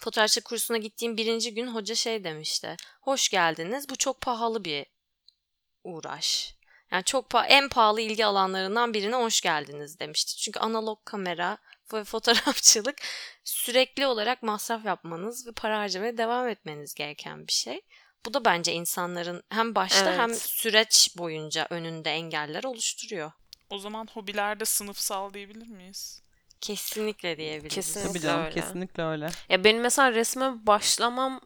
Fotoğrafçılık 0.03 0.45
kursuna 0.45 0.77
gittiğim 0.77 1.17
birinci 1.17 1.53
gün 1.53 1.67
hoca 1.67 1.95
şey 1.95 2.23
demişti. 2.23 2.75
Hoş 3.01 3.29
geldiniz, 3.29 3.89
bu 3.89 3.95
çok 3.95 4.21
pahalı 4.21 4.65
bir 4.65 4.85
uğraş. 5.83 6.55
Yani 6.91 7.03
çok 7.03 7.31
pa- 7.31 7.45
en 7.47 7.69
pahalı 7.69 8.01
ilgi 8.01 8.25
alanlarından 8.25 8.93
birine 8.93 9.15
hoş 9.15 9.41
geldiniz 9.41 9.99
demişti. 9.99 10.35
Çünkü 10.35 10.59
analog 10.59 10.99
kamera 11.05 11.57
ve 11.93 12.03
fotoğrafçılık 12.03 13.01
sürekli 13.43 14.07
olarak 14.07 14.43
masraf 14.43 14.85
yapmanız 14.85 15.47
ve 15.47 15.51
para 15.51 15.79
harcamaya 15.79 16.17
devam 16.17 16.47
etmeniz 16.47 16.93
gereken 16.93 17.47
bir 17.47 17.53
şey. 17.53 17.81
Bu 18.25 18.33
da 18.33 18.45
bence 18.45 18.73
insanların 18.73 19.43
hem 19.49 19.75
başta 19.75 20.09
Evet. 20.09 20.19
hem 20.19 20.35
süreç 20.35 21.17
boyunca 21.17 21.67
önünde 21.69 22.11
engeller 22.11 22.63
oluşturuyor. 22.63 23.31
O 23.69 23.79
zaman 23.79 24.07
hobilerde 24.13 24.65
sınıfsal 24.65 25.33
diyebilir 25.33 25.67
miyiz? 25.67 26.22
Kesinlikle 26.63 27.38
diyebiliriz. 27.38 27.76
Kesinlikle. 27.76 28.10
Tabii 28.10 28.19
canım 28.19 28.45
öyle. 28.45 28.62
kesinlikle 28.62 29.04
öyle. 29.04 29.30
Ya 29.49 29.63
benim 29.63 29.82
mesela 29.82 30.12
resme 30.12 30.67
başlamamın 30.67 31.41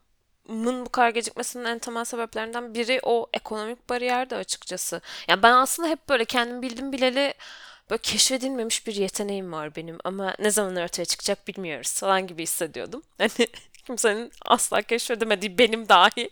bu 0.86 0.90
kadar 0.90 1.10
gecikmesinin 1.10 1.66
en 1.66 1.80
temel 1.80 2.06
sebeplerinden 2.06 2.74
biri 2.74 3.00
o 3.04 3.30
ekonomik 3.34 3.90
bariyerdi 3.90 4.36
açıkçası. 4.36 5.02
Ya 5.28 5.44
ben 5.44 5.54
aslında 5.54 5.90
hep 5.90 6.10
böyle 6.10 6.26
kendim 6.26 6.62
bildim 6.62 6.92
bileli 6.92 7.34
böyle 7.90 8.02
keşfedilmemiş 8.02 8.88
bir 8.88 8.96
yeteneğim 8.96 9.52
var 9.52 9.76
benim 9.76 9.98
ama 10.04 10.36
ne 10.40 10.52
zaman 10.52 10.76
ortaya 10.76 11.06
çıkacak 11.06 11.48
bilmiyoruz 11.48 12.00
falan 12.00 12.28
gibi 12.28 12.44
hissediyordum. 12.44 13.04
Hani 13.18 13.48
kimsenin 13.86 14.32
asla 14.46 14.82
keşfedemediği 14.82 15.58
benim 15.58 15.90
dahi. 15.90 16.30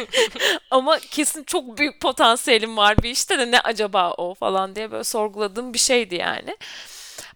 ama 0.70 0.98
kesin 0.98 1.44
çok 1.44 1.78
büyük 1.78 2.00
potansiyelim 2.00 2.76
var 2.76 3.02
bir 3.02 3.10
işte 3.10 3.38
de 3.38 3.50
ne 3.50 3.60
acaba 3.60 4.12
o 4.12 4.34
falan 4.34 4.76
diye 4.76 4.90
böyle 4.90 5.04
sorguladığım 5.04 5.74
bir 5.74 5.78
şeydi 5.78 6.14
yani. 6.14 6.56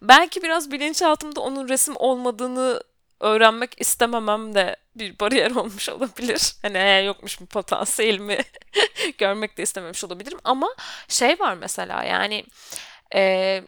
Belki 0.01 0.41
biraz 0.41 0.71
bilinçaltımda 0.71 1.41
onun 1.41 1.69
resim 1.69 1.93
olmadığını 1.97 2.83
öğrenmek 3.19 3.81
istememem 3.81 4.55
de 4.55 4.75
bir 4.95 5.19
bariyer 5.19 5.51
olmuş 5.55 5.89
olabilir. 5.89 6.53
Hani 6.61 6.77
eğer 6.77 7.03
yokmuş 7.03 7.41
bir 7.41 7.45
potansiyelimi 7.45 8.37
görmek 9.17 9.57
de 9.57 9.63
istememiş 9.63 10.03
olabilirim. 10.03 10.39
Ama 10.43 10.75
şey 11.07 11.39
var 11.39 11.53
mesela 11.53 12.03
yani 12.03 12.45
e, 13.15 13.63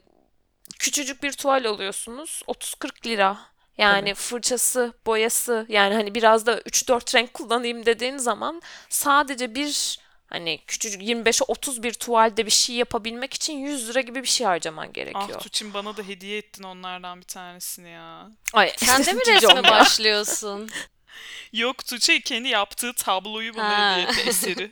küçücük 0.80 1.24
bir 1.24 1.32
tuval 1.32 1.66
alıyorsunuz 1.66 2.44
30-40 2.48 3.08
lira. 3.08 3.38
Yani 3.78 4.10
Tabii. 4.10 4.14
fırçası, 4.14 4.94
boyası 5.06 5.66
yani 5.70 5.94
hani 5.94 6.16
biraz 6.16 6.46
da 6.46 6.60
3-4 6.60 7.16
renk 7.16 7.34
kullanayım 7.34 7.86
dediğin 7.86 8.18
zaman 8.18 8.62
sadece 8.90 9.56
bir 9.56 10.00
hani 10.32 10.60
küçücük 10.68 11.02
25'e 11.02 11.46
30 11.48 11.84
bir 11.84 11.94
tuvalde 11.94 12.46
bir 12.46 12.52
şey 12.52 12.76
yapabilmek 12.76 13.34
için 13.34 13.54
100 13.58 13.90
lira 13.90 14.02
gibi 14.02 14.24
bir 14.24 14.28
şey 14.28 14.48
harcaman 14.48 14.94
gerekiyor. 14.94 15.30
Ah 15.36 15.40
Tuğçin 15.40 15.74
bana 15.74 15.98
da 15.98 16.04
hediye 16.04 16.38
ettin 16.38 16.64
onlardan 16.64 17.20
bir 17.22 17.26
tanesini 17.26 17.90
ya. 17.90 18.28
Ay, 18.54 18.74
Sen 18.78 19.06
de 19.06 19.14
mi 19.14 19.22
resme 19.28 19.64
başlıyorsun? 19.64 20.70
Yok 21.54 21.86
Tuğçe 21.86 22.22
kendi 22.22 22.48
yaptığı 22.50 22.94
tabloyu 22.94 23.56
bana 23.58 23.80
Ha. 23.80 23.92
hediye 23.98 24.06
etti 24.08 24.30
eseri. 24.30 24.72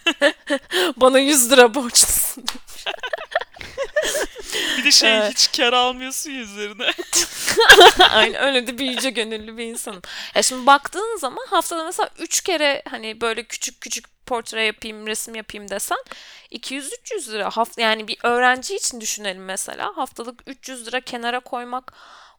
Bana 0.96 1.18
100 1.18 1.50
lira 1.50 1.74
borçlusun. 1.74 2.44
Bir 4.78 4.84
de 4.84 4.90
şey 4.92 5.16
Evet. 5.18 5.32
hiç 5.34 5.56
kar 5.56 5.72
almıyorsun 5.72 6.30
üzerine. 6.30 6.90
Aynen 8.10 8.42
öyle 8.42 8.66
de 8.66 8.78
bir 8.78 8.84
yüce 8.86 9.10
gönüllü 9.10 9.56
bir 9.56 9.64
insanım. 9.64 10.02
Ya 10.34 10.42
şimdi 10.42 10.66
baktığın 10.66 11.18
zaman 11.18 11.46
haftada 11.50 11.84
mesela 11.84 12.10
3 12.18 12.40
kere 12.40 12.82
hani 12.90 13.20
böyle 13.20 13.42
küçük 13.42 13.80
küçük 13.80 14.04
portre 14.30 14.64
yapayım, 14.64 15.06
resim 15.06 15.34
yapayım 15.34 15.70
desen 15.70 15.98
200-300 16.52 17.32
lira. 17.32 17.50
Hafta, 17.50 17.82
yani 17.82 18.08
bir 18.08 18.18
öğrenci 18.22 18.76
için 18.76 19.00
düşünelim 19.00 19.44
mesela. 19.44 19.96
Haftalık 19.96 20.42
300 20.46 20.86
lira 20.86 21.00
kenara 21.00 21.40
koymak 21.40 21.92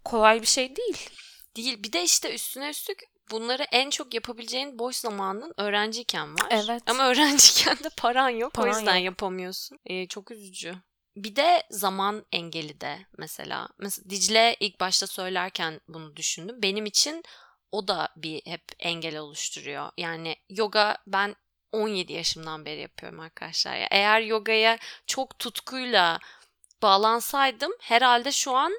kolay 0.05 0.41
bir 0.41 0.47
şey 0.47 0.75
değil. 0.75 1.09
Değil. 1.55 1.83
Bir 1.83 1.93
de 1.93 2.03
işte 2.03 2.35
üstüne 2.35 2.69
üstlük 2.69 2.99
bunları 3.31 3.63
en 3.63 3.89
çok 3.89 4.13
yapabileceğin 4.13 4.79
boş 4.79 4.95
zamanın 4.95 5.53
öğrenciyken 5.57 6.33
var. 6.33 6.47
Evet. 6.49 6.83
Ama 6.89 7.09
öğrenciyken 7.09 7.77
de 7.83 7.89
paran 7.97 8.29
yok. 8.29 8.53
Paran 8.53 8.73
o 8.73 8.77
yüzden 8.77 8.95
yok. 8.95 9.05
yapamıyorsun. 9.05 9.77
Ee, 9.85 10.07
çok 10.07 10.31
üzücü. 10.31 10.75
Bir 11.15 11.35
de 11.35 11.63
zaman 11.69 12.25
engeli 12.31 12.81
de 12.81 12.99
mesela. 13.17 13.69
Mesela 13.79 14.09
Dicle 14.09 14.55
ilk 14.59 14.79
başta 14.79 15.07
söylerken 15.07 15.81
bunu 15.87 16.15
düşündüm. 16.15 16.61
Benim 16.61 16.85
için 16.85 17.23
o 17.71 17.87
da 17.87 18.09
bir 18.15 18.41
hep 18.45 18.63
engel 18.79 19.17
oluşturuyor. 19.17 19.89
Yani 19.97 20.35
yoga 20.49 20.97
ben 21.07 21.35
17 21.71 22.13
yaşımdan 22.13 22.65
beri 22.65 22.81
yapıyorum 22.81 23.19
arkadaşlar. 23.19 23.75
Ya 23.75 23.87
Eğer 23.91 24.21
yogaya 24.21 24.77
çok 25.07 25.39
tutkuyla 25.39 26.19
bağlansaydım 26.81 27.71
herhalde 27.81 28.31
şu 28.31 28.55
an 28.55 28.73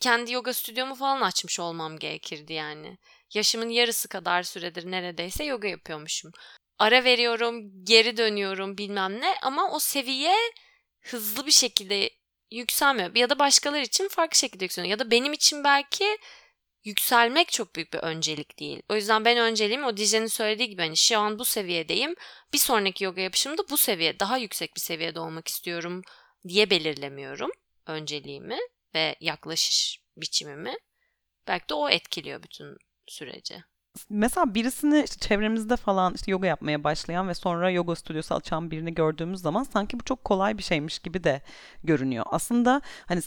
kendi 0.00 0.32
yoga 0.32 0.52
stüdyomu 0.52 0.94
falan 0.94 1.20
açmış 1.20 1.60
olmam 1.60 1.98
gerekirdi 1.98 2.52
yani. 2.52 2.98
Yaşımın 3.34 3.68
yarısı 3.68 4.08
kadar 4.08 4.42
süredir 4.42 4.90
neredeyse 4.90 5.44
yoga 5.44 5.68
yapıyormuşum. 5.68 6.32
Ara 6.78 7.04
veriyorum, 7.04 7.84
geri 7.84 8.16
dönüyorum 8.16 8.78
bilmem 8.78 9.20
ne 9.20 9.34
ama 9.42 9.70
o 9.70 9.78
seviye 9.78 10.36
hızlı 11.00 11.46
bir 11.46 11.52
şekilde 11.52 12.10
yükselmiyor. 12.50 13.14
Ya 13.14 13.30
da 13.30 13.38
başkaları 13.38 13.82
için 13.82 14.08
farklı 14.08 14.38
şekilde 14.38 14.64
yükseliyor. 14.64 14.90
Ya 14.90 14.98
da 14.98 15.10
benim 15.10 15.32
için 15.32 15.64
belki 15.64 16.18
yükselmek 16.86 17.52
çok 17.52 17.74
büyük 17.74 17.92
bir 17.92 17.98
öncelik 17.98 18.58
değil. 18.58 18.82
O 18.88 18.94
yüzden 18.94 19.24
ben 19.24 19.38
önceliğim 19.38 19.84
o 19.84 19.96
Dicle'nin 19.96 20.26
söylediği 20.26 20.68
gibi 20.68 20.82
hani 20.82 20.96
şu 20.96 21.18
an 21.18 21.38
bu 21.38 21.44
seviyedeyim. 21.44 22.14
Bir 22.52 22.58
sonraki 22.58 23.04
yoga 23.04 23.20
yapışımda 23.20 23.62
bu 23.70 23.76
seviye 23.76 24.20
daha 24.20 24.38
yüksek 24.38 24.76
bir 24.76 24.80
seviyede 24.80 25.20
olmak 25.20 25.48
istiyorum 25.48 26.02
diye 26.48 26.70
belirlemiyorum 26.70 27.50
önceliğimi 27.86 28.58
ve 28.94 29.16
yaklaşış 29.20 30.00
biçimimi. 30.16 30.74
Belki 31.48 31.68
de 31.68 31.74
o 31.74 31.88
etkiliyor 31.88 32.42
bütün 32.42 32.76
süreci. 33.06 33.64
Mesela 34.08 34.54
birisini 34.54 35.02
işte 35.04 35.28
çevremizde 35.28 35.76
falan 35.76 36.14
işte 36.14 36.30
yoga 36.30 36.46
yapmaya 36.46 36.84
başlayan 36.84 37.28
ve 37.28 37.34
sonra 37.34 37.70
yoga 37.70 37.94
stüdyosu 37.94 38.34
açan 38.34 38.70
birini 38.70 38.94
gördüğümüz 38.94 39.40
zaman 39.40 39.62
sanki 39.62 40.00
bu 40.00 40.04
çok 40.04 40.24
kolay 40.24 40.58
bir 40.58 40.62
şeymiş 40.62 40.98
gibi 40.98 41.24
de 41.24 41.42
görünüyor. 41.84 42.24
Aslında 42.28 42.80
hani 43.06 43.20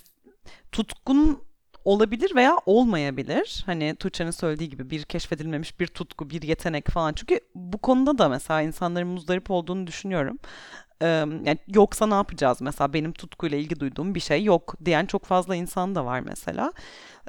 tutkun 0.72 1.49
olabilir 1.86 2.36
veya 2.36 2.56
olmayabilir. 2.65 3.63
Hani 3.65 3.96
Tuğçe'nin 3.96 4.32
söylediği 4.32 4.70
gibi 4.70 4.89
bir 4.89 5.04
keşfedilmemiş 5.04 5.80
bir 5.80 5.88
tutku, 5.88 6.30
bir 6.30 6.42
yetenek 6.42 6.89
falan. 6.89 7.13
Çünkü 7.13 7.39
bu 7.56 7.78
konuda 7.78 8.18
da 8.18 8.30
mesela 8.30 8.62
insanların 8.62 9.08
muzdarip 9.08 9.52
olduğunu 9.52 9.88
düşünüyorum. 9.88 10.39
Ee, 11.02 11.08
yani 11.08 11.58
yoksa 11.68 12.08
ne 12.08 12.13
yapacağız 12.13 12.62
mesela 12.62 12.94
benim 12.94 13.12
tutkuyla 13.13 13.58
ilgi 13.58 13.80
duyduğum 13.80 14.15
bir 14.15 14.20
şey 14.20 14.44
yok 14.44 14.76
diyen 14.86 15.06
çok 15.06 15.26
fazla 15.26 15.56
insan 15.56 15.96
da 15.96 16.06
var 16.06 16.20
mesela. 16.20 16.74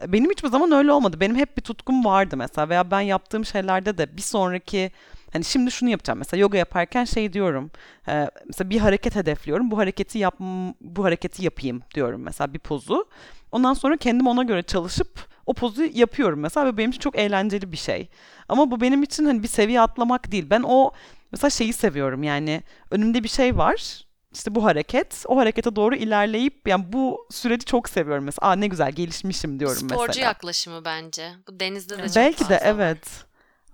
Benim 0.07 0.31
hiçbir 0.31 0.49
zaman 0.49 0.73
öyle 0.73 0.93
olmadı. 0.93 1.21
Benim 1.21 1.37
hep 1.37 1.57
bir 1.57 1.63
tutkum 1.63 2.05
vardı 2.05 2.37
mesela 2.37 2.69
veya 2.69 2.91
ben 2.91 3.01
yaptığım 3.01 3.45
şeylerde 3.45 3.99
de 3.99 4.17
bir 4.17 4.23
sonraki 4.23 4.91
hani 5.33 5.45
şimdi 5.45 5.71
şunu 5.71 5.91
yapacağım 5.91 6.19
mesela 6.19 6.41
yoga 6.41 6.59
yaparken 6.59 7.05
şey 7.05 7.33
diyorum. 7.33 7.71
E, 8.09 8.31
mesela 8.47 8.71
bir 8.71 8.79
hareket 8.79 9.17
hedefliyorum. 9.17 9.71
Bu 9.71 9.79
hareketi 9.79 10.19
yap 10.19 10.35
bu 10.81 11.05
hareketi 11.05 11.45
yapayım 11.45 11.83
diyorum 11.95 12.23
mesela 12.23 12.55
bir 12.55 12.59
pozu. 12.59 13.09
Ondan 13.53 13.75
sonra 13.75 13.97
kendim 13.97 14.27
ona 14.27 14.43
göre 14.43 14.63
çalışıp 14.63 15.29
o 15.47 15.55
pozu 15.55 15.83
yapıyorum 15.83 16.41
mesela 16.41 16.67
ve 16.67 16.77
benim 16.77 16.91
için 16.91 17.01
çok 17.01 17.19
eğlenceli 17.19 17.73
bir 17.73 17.77
şey. 17.77 18.09
Ama 18.49 18.71
bu 18.71 18.81
benim 18.81 19.03
için 19.03 19.25
hani 19.25 19.43
bir 19.43 19.49
seviye 19.49 19.81
atlamak 19.81 20.33
değil. 20.33 20.47
Ben 20.51 20.63
o 20.67 20.93
mesela 21.33 21.51
şeyi 21.51 21.73
seviyorum 21.73 22.23
yani 22.23 22.63
önümde 22.91 23.25
bir 23.25 23.29
şey 23.29 23.57
var 23.57 24.05
işte 24.33 24.55
bu 24.55 24.65
hareket, 24.65 25.25
o 25.27 25.37
harekete 25.37 25.77
doğru 25.77 25.95
ilerleyip 25.97 26.69
yani 26.69 26.93
bu 26.93 27.27
süreci 27.31 27.65
çok 27.65 27.89
seviyorum 27.89 28.25
mesela. 28.25 28.49
Aa 28.49 28.57
ne 28.57 28.67
güzel 28.67 28.93
gelişmişim 28.93 29.61
diyorum 29.61 29.77
Sporcu 29.77 30.07
mesela. 30.07 30.27
yaklaşımı 30.27 30.85
bence. 30.85 31.31
Bu 31.49 31.61
denizde 31.61 31.99
de 31.99 32.07
çok 32.07 32.17
Belki 32.17 32.49
de 32.49 32.55
var. 32.55 32.63
evet. 32.65 33.25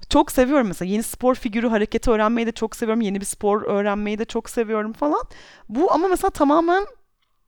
Çok 0.08 0.32
seviyorum 0.32 0.66
mesela 0.66 0.90
yeni 0.90 1.02
spor 1.02 1.34
figürü 1.34 1.68
hareketi 1.68 2.10
öğrenmeyi 2.10 2.46
de 2.46 2.52
çok 2.52 2.76
seviyorum. 2.76 3.00
Yeni 3.00 3.20
bir 3.20 3.26
spor 3.26 3.62
öğrenmeyi 3.62 4.18
de 4.18 4.24
çok 4.24 4.50
seviyorum 4.50 4.92
falan. 4.92 5.22
Bu 5.68 5.92
ama 5.92 6.08
mesela 6.08 6.30
tamamen 6.30 6.86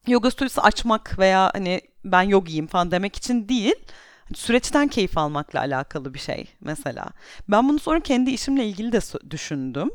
yoga 0.07 0.31
stüdyosu 0.31 0.61
açmak 0.61 1.19
veya 1.19 1.51
hani 1.55 1.81
ben 2.05 2.23
yogiyim 2.23 2.67
falan 2.67 2.91
demek 2.91 3.17
için 3.17 3.49
değil. 3.49 3.75
Süreçten 4.35 4.89
keyif 4.89 5.19
almakla 5.19 5.61
alakalı 5.61 6.15
bir 6.15 6.19
şey 6.19 6.47
mesela. 6.61 7.07
Ben 7.49 7.69
bunu 7.69 7.79
sonra 7.79 8.01
kendi 8.01 8.31
işimle 8.31 8.67
ilgili 8.67 8.93
de 8.93 9.01
düşündüm. 9.31 9.91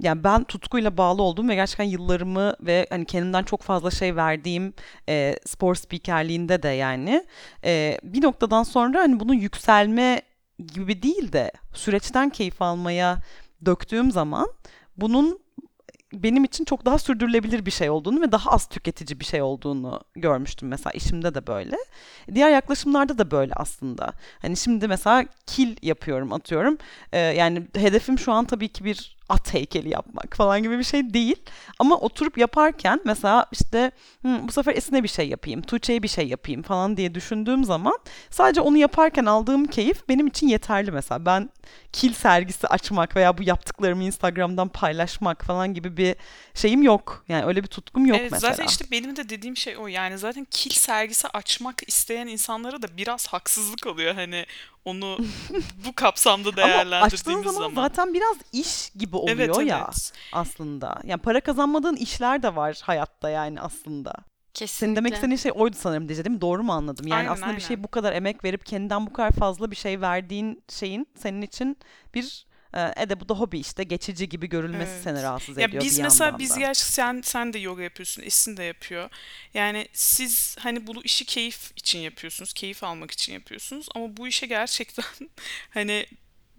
Yani 0.00 0.24
ben 0.24 0.44
tutkuyla 0.44 0.96
bağlı 0.96 1.22
olduğum 1.22 1.48
ve 1.48 1.54
gerçekten 1.54 1.84
yıllarımı 1.84 2.54
ve 2.60 2.86
hani 2.90 3.04
kendimden 3.04 3.42
çok 3.42 3.62
fazla 3.62 3.90
şey 3.90 4.16
verdiğim 4.16 4.74
e, 5.08 5.36
spor 5.46 5.74
spikerliğinde 5.74 6.62
de 6.62 6.68
yani 6.68 7.24
e, 7.64 7.98
bir 8.02 8.22
noktadan 8.22 8.62
sonra 8.62 8.98
hani 8.98 9.20
bunun 9.20 9.34
yükselme 9.34 10.22
gibi 10.58 11.02
değil 11.02 11.32
de 11.32 11.52
süreçten 11.74 12.30
keyif 12.30 12.62
almaya 12.62 13.18
döktüğüm 13.64 14.10
zaman 14.10 14.46
bunun 14.96 15.46
benim 16.12 16.44
için 16.44 16.64
çok 16.64 16.84
daha 16.84 16.98
sürdürülebilir 16.98 17.66
bir 17.66 17.70
şey 17.70 17.90
olduğunu 17.90 18.20
ve 18.20 18.32
daha 18.32 18.50
az 18.50 18.68
tüketici 18.68 19.20
bir 19.20 19.24
şey 19.24 19.42
olduğunu 19.42 20.00
görmüştüm 20.14 20.68
mesela 20.68 20.92
işimde 20.92 21.34
de 21.34 21.46
böyle. 21.46 21.76
Diğer 22.34 22.50
yaklaşımlarda 22.50 23.18
da 23.18 23.30
böyle 23.30 23.54
aslında. 23.54 24.12
Hani 24.42 24.56
şimdi 24.56 24.88
mesela 24.88 25.24
kil 25.46 25.76
yapıyorum 25.82 26.32
atıyorum. 26.32 26.78
Ee, 27.12 27.18
yani 27.18 27.66
hedefim 27.76 28.18
şu 28.18 28.32
an 28.32 28.44
tabii 28.44 28.68
ki 28.68 28.84
bir 28.84 29.15
at 29.28 29.54
heykeli 29.54 29.88
yapmak 29.88 30.36
falan 30.36 30.62
gibi 30.62 30.78
bir 30.78 30.84
şey 30.84 31.14
değil. 31.14 31.36
Ama 31.78 31.96
oturup 31.96 32.38
yaparken 32.38 33.00
mesela 33.04 33.46
işte 33.52 33.90
"Hı, 34.22 34.38
bu 34.48 34.52
sefer 34.52 34.74
Esin'e 34.76 35.02
bir 35.02 35.08
şey 35.08 35.28
yapayım, 35.28 35.62
Tuğçe'ye 35.62 36.02
bir 36.02 36.08
şey 36.08 36.28
yapayım 36.28 36.62
falan 36.62 36.96
diye 36.96 37.14
düşündüğüm 37.14 37.64
zaman 37.64 37.98
sadece 38.30 38.60
onu 38.60 38.76
yaparken 38.76 39.24
aldığım 39.24 39.66
keyif 39.66 40.08
benim 40.08 40.26
için 40.26 40.48
yeterli 40.48 40.90
mesela. 40.90 41.26
Ben 41.26 41.50
kil 41.92 42.12
sergisi 42.12 42.66
açmak 42.66 43.16
veya 43.16 43.38
bu 43.38 43.42
yaptıklarımı 43.42 44.04
Instagram'dan 44.04 44.68
paylaşmak 44.68 45.44
falan 45.44 45.74
gibi 45.74 45.96
bir 45.96 46.14
şeyim 46.54 46.82
yok. 46.82 47.24
Yani 47.28 47.44
öyle 47.44 47.62
bir 47.62 47.68
tutkum 47.68 48.06
yok 48.06 48.18
Evet, 48.20 48.30
mesela. 48.32 48.50
zaten 48.52 48.66
işte 48.66 48.84
benim 48.90 49.16
de 49.16 49.28
dediğim 49.28 49.56
şey 49.56 49.76
o. 49.76 49.86
Yani 49.86 50.18
zaten 50.18 50.46
kil 50.50 50.70
sergisi 50.70 51.28
açmak 51.28 51.88
isteyen 51.88 52.26
insanlara 52.26 52.82
da 52.82 52.96
biraz 52.96 53.26
haksızlık 53.26 53.86
oluyor. 53.86 54.14
Hani 54.14 54.46
onu 54.86 55.18
bu 55.86 55.92
kapsamda 55.94 56.48
Ama 56.48 56.62
açtığın 56.62 56.72
değerlendirdiğimiz 56.72 57.44
zaman, 57.44 57.68
zaman. 57.68 57.82
zaten 57.82 58.14
biraz 58.14 58.36
iş 58.52 58.90
gibi 58.90 59.16
oluyor 59.16 59.36
Evet, 59.36 59.58
ya 59.66 59.84
evet. 59.84 60.12
aslında. 60.32 61.00
Yani 61.04 61.20
para 61.22 61.40
kazanmadığın 61.40 61.96
işler 61.96 62.42
de 62.42 62.56
var 62.56 62.80
hayatta 62.82 63.30
yani 63.30 63.60
aslında. 63.60 64.12
Kesinlikle. 64.54 64.86
Senin 64.86 64.96
demek 64.96 65.14
istediğin 65.14 65.36
şey 65.36 65.52
oydu 65.54 65.76
sanırım 65.78 66.08
Dicle 66.08 66.24
değil 66.24 66.34
mi? 66.34 66.40
Doğru 66.40 66.62
mu 66.62 66.72
anladım? 66.72 67.06
Yani 67.06 67.18
Aynen, 67.18 67.30
aslında 67.32 67.56
bir 67.56 67.60
şey 67.60 67.74
aynen. 67.74 67.84
bu 67.84 67.88
kadar 67.88 68.12
emek 68.12 68.44
verip 68.44 68.66
kendinden 68.66 69.06
bu 69.06 69.12
kadar 69.12 69.30
fazla 69.30 69.70
bir 69.70 69.76
şey 69.76 70.00
verdiğin 70.00 70.62
şeyin 70.68 71.06
senin 71.18 71.42
için 71.42 71.76
bir 72.14 72.46
e, 72.74 72.92
e 73.02 73.08
de 73.10 73.20
bu 73.20 73.28
da 73.28 73.34
hobi 73.34 73.58
işte 73.58 73.84
geçici 73.84 74.28
gibi 74.28 74.48
görülmesi 74.48 74.92
Evet. 74.92 75.04
seni 75.04 75.22
rahatsız 75.22 75.58
Ya 75.58 75.64
ediyor 75.64 75.84
biz 75.84 75.98
bir 75.98 76.02
mesela 76.02 76.38
biz 76.38 76.54
da. 76.54 76.58
gerçi 76.60 76.82
sen 76.84 77.20
sen 77.24 77.52
de 77.52 77.58
yoga 77.58 77.82
yapıyorsun, 77.82 78.22
Esin 78.22 78.56
de 78.56 78.62
yapıyor. 78.64 79.10
Yani 79.54 79.88
siz 79.92 80.56
hani 80.60 80.86
bunu 80.86 81.00
işi 81.04 81.24
keyif 81.24 81.70
için 81.76 81.98
yapıyorsunuz, 81.98 82.52
keyif 82.52 82.84
almak 82.84 83.10
için 83.10 83.32
yapıyorsunuz 83.32 83.86
ama 83.94 84.16
bu 84.16 84.28
işe 84.28 84.46
gerçekten 84.46 85.04
hani 85.70 86.06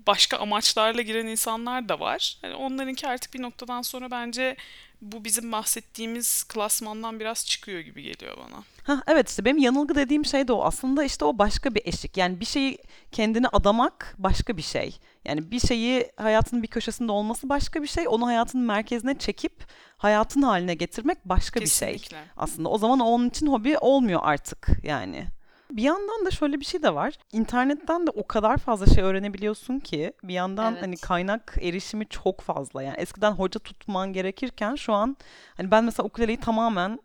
başka 0.07 0.37
amaçlarla 0.37 1.01
giren 1.01 1.27
insanlar 1.27 1.89
da 1.89 1.99
var. 1.99 2.37
Hani 2.41 2.53
onlarınki 2.55 3.07
artık 3.07 3.33
bir 3.33 3.41
noktadan 3.41 3.81
sonra 3.81 4.11
bence 4.11 4.55
bu 5.01 5.23
bizim 5.23 5.51
bahsettiğimiz 5.51 6.43
klasmandan 6.43 7.19
biraz 7.19 7.45
çıkıyor 7.45 7.79
gibi 7.79 8.03
geliyor 8.03 8.37
bana. 8.37 8.63
Ha, 8.83 9.03
evet 9.07 9.29
işte 9.29 9.45
benim 9.45 9.57
yanılgı 9.57 9.95
dediğim 9.95 10.25
şey 10.25 10.47
de 10.47 10.53
o. 10.53 10.63
Aslında 10.63 11.03
işte 11.03 11.25
o 11.25 11.37
başka 11.37 11.75
bir 11.75 11.81
eşik. 11.85 12.17
Yani 12.17 12.39
bir 12.39 12.45
şeyi 12.45 12.77
kendine 13.11 13.47
adamak 13.47 14.15
başka 14.17 14.57
bir 14.57 14.61
şey. 14.61 14.97
Yani 15.25 15.51
bir 15.51 15.59
şeyi 15.59 16.11
hayatın 16.17 16.63
bir 16.63 16.67
köşesinde 16.67 17.11
olması 17.11 17.49
başka 17.49 17.81
bir 17.81 17.87
şey. 17.87 18.07
Onu 18.07 18.27
hayatın 18.27 18.61
merkezine 18.61 19.17
çekip 19.17 19.65
hayatın 19.97 20.41
haline 20.41 20.73
getirmek 20.73 21.25
başka 21.25 21.61
bir 21.61 21.67
şey. 21.67 21.93
Kesinlikle. 21.93 22.23
Aslında 22.37 22.69
o 22.69 22.77
zaman 22.77 22.99
onun 22.99 23.29
için 23.29 23.47
hobi 23.47 23.77
olmuyor 23.77 24.19
artık 24.23 24.67
yani. 24.83 25.27
Bir 25.71 25.83
yandan 25.83 26.25
da 26.25 26.31
şöyle 26.31 26.59
bir 26.59 26.65
şey 26.65 26.83
de 26.83 26.95
var. 26.95 27.13
İnternetten 27.31 28.07
de 28.07 28.11
o 28.11 28.27
kadar 28.27 28.57
fazla 28.57 28.85
şey 28.85 29.03
öğrenebiliyorsun 29.03 29.79
ki 29.79 30.13
bir 30.23 30.33
yandan 30.33 30.73
Evet. 30.73 30.83
hani 30.83 30.97
kaynak 30.97 31.57
erişimi 31.61 32.07
çok 32.07 32.41
fazla. 32.41 32.83
Yani 32.83 32.97
eskiden 32.97 33.31
hoca 33.31 33.59
tutman 33.59 34.13
gerekirken 34.13 34.75
şu 34.75 34.93
an 34.93 35.17
hani 35.57 35.71
ben 35.71 35.83
mesela 35.83 36.07
ukuleleyi 36.07 36.39
tamamen 36.39 36.99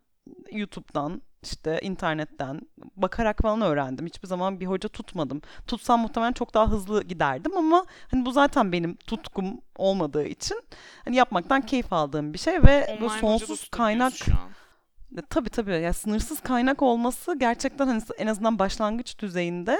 YouTube'dan 0.52 1.22
işte 1.42 1.78
internetten 1.82 2.60
bakarak 2.96 3.42
falan 3.42 3.62
öğrendim. 3.62 4.06
Hiçbir 4.06 4.28
zaman 4.28 4.60
bir 4.60 4.66
hoca 4.66 4.88
tutmadım. 4.88 5.42
Tutsam 5.66 6.00
muhtemelen 6.00 6.32
çok 6.32 6.54
daha 6.54 6.70
hızlı 6.70 7.02
giderdim 7.02 7.56
ama 7.56 7.84
hani 8.10 8.26
bu 8.26 8.32
zaten 8.32 8.72
benim 8.72 8.96
tutkum 8.96 9.60
olmadığı 9.76 10.24
için 10.24 10.62
hani 11.04 11.16
yapmaktan 11.16 11.60
keyif 11.60 11.92
aldığım 11.92 12.32
bir 12.32 12.38
şey 12.38 12.62
ve 12.62 12.86
Online 12.86 13.00
bu 13.00 13.10
sonsuz 13.10 13.68
kaynak 13.68 14.12
Tabii 15.30 15.50
tabii. 15.50 15.80
Ya 15.80 15.92
sınırsız 15.92 16.40
kaynak 16.40 16.82
olması 16.82 17.38
gerçekten 17.38 17.86
hani 17.86 18.02
en 18.18 18.26
azından 18.26 18.58
başlangıç 18.58 19.18
düzeyinde 19.18 19.78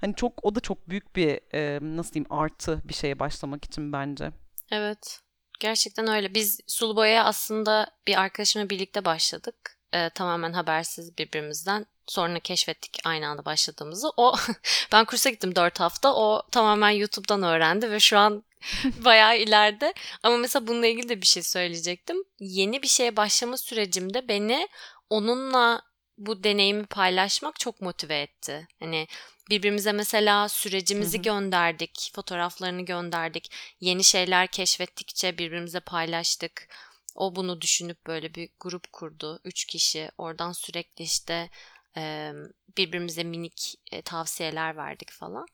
hani 0.00 0.14
çok 0.14 0.44
o 0.44 0.54
da 0.54 0.60
çok 0.60 0.88
büyük 0.88 1.16
bir 1.16 1.40
e, 1.54 1.78
nasıl 1.96 2.12
diyeyim 2.12 2.32
artı 2.32 2.80
bir 2.84 2.94
şeye 2.94 3.18
başlamak 3.18 3.64
için 3.64 3.92
bence. 3.92 4.32
Evet. 4.70 5.20
Gerçekten 5.60 6.06
öyle. 6.06 6.34
Biz 6.34 6.60
sulu 6.66 6.96
boyaya 6.96 7.24
aslında 7.24 7.90
bir 8.06 8.20
arkadaşımla 8.20 8.70
birlikte 8.70 9.04
başladık. 9.04 9.78
Ee, 9.92 10.10
tamamen 10.10 10.52
habersiz 10.52 11.18
birbirimizden. 11.18 11.86
Sonra 12.06 12.40
keşfettik 12.40 12.98
aynı 13.04 13.28
anda 13.28 13.44
başladığımızı. 13.44 14.08
O 14.16 14.34
ben 14.92 15.04
kursa 15.04 15.30
gittim 15.30 15.56
4 15.56 15.80
hafta. 15.80 16.14
O 16.14 16.42
tamamen 16.50 16.90
YouTube'dan 16.90 17.42
öğrendi 17.42 17.90
ve 17.90 18.00
şu 18.00 18.18
an 18.18 18.44
bayağı 19.04 19.38
ileride. 19.38 19.94
Ama 20.22 20.36
mesela 20.36 20.66
bununla 20.66 20.86
ilgili 20.86 21.08
de 21.08 21.20
bir 21.20 21.26
şey 21.26 21.42
söyleyecektim. 21.42 22.16
Yeni 22.40 22.82
bir 22.82 22.88
şeye 22.88 23.16
başlama 23.16 23.56
sürecimde 23.56 24.28
beni 24.28 24.68
onunla 25.10 25.82
bu 26.18 26.44
deneyimi 26.44 26.86
paylaşmak 26.86 27.60
çok 27.60 27.80
motive 27.80 28.20
etti. 28.20 28.68
Hani 28.80 29.06
birbirimize 29.50 29.92
mesela 29.92 30.48
sürecimizi 30.48 31.16
Hı 31.16 31.20
hı. 31.20 31.22
gönderdik, 31.22 32.10
fotoğraflarını 32.14 32.82
gönderdik. 32.82 33.52
Yeni 33.80 34.04
şeyler 34.04 34.46
keşfettikçe 34.46 35.38
birbirimize 35.38 35.80
paylaştık. 35.80 36.68
O 37.14 37.36
bunu 37.36 37.60
düşünüp 37.60 38.06
böyle 38.06 38.34
bir 38.34 38.48
grup 38.60 38.92
kurdu. 38.92 39.40
Üç 39.44 39.64
kişi. 39.64 40.10
Oradan 40.18 40.52
sürekli 40.52 41.04
işte 41.04 41.50
e, 41.96 42.32
birbirimize 42.76 43.24
minik 43.24 43.74
e, 43.92 44.02
tavsiyeler 44.02 44.76
verdik 44.76 45.10
falan. 45.10 45.46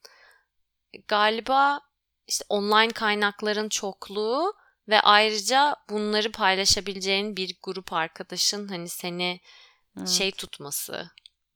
Galiba 1.08 1.80
işte 2.32 2.44
online 2.48 2.92
kaynakların 2.92 3.68
çokluğu 3.68 4.54
Ve 4.88 5.00
ayrıca 5.00 5.76
bunları 5.90 6.32
paylaşabileceğin 6.32 7.36
bir 7.36 7.56
grup 7.62 7.92
arkadaşın 7.92 8.68
hani 8.68 8.88
seni 8.88 9.40
Evet. 9.98 10.08
şey 10.08 10.30
tutması 10.32 11.10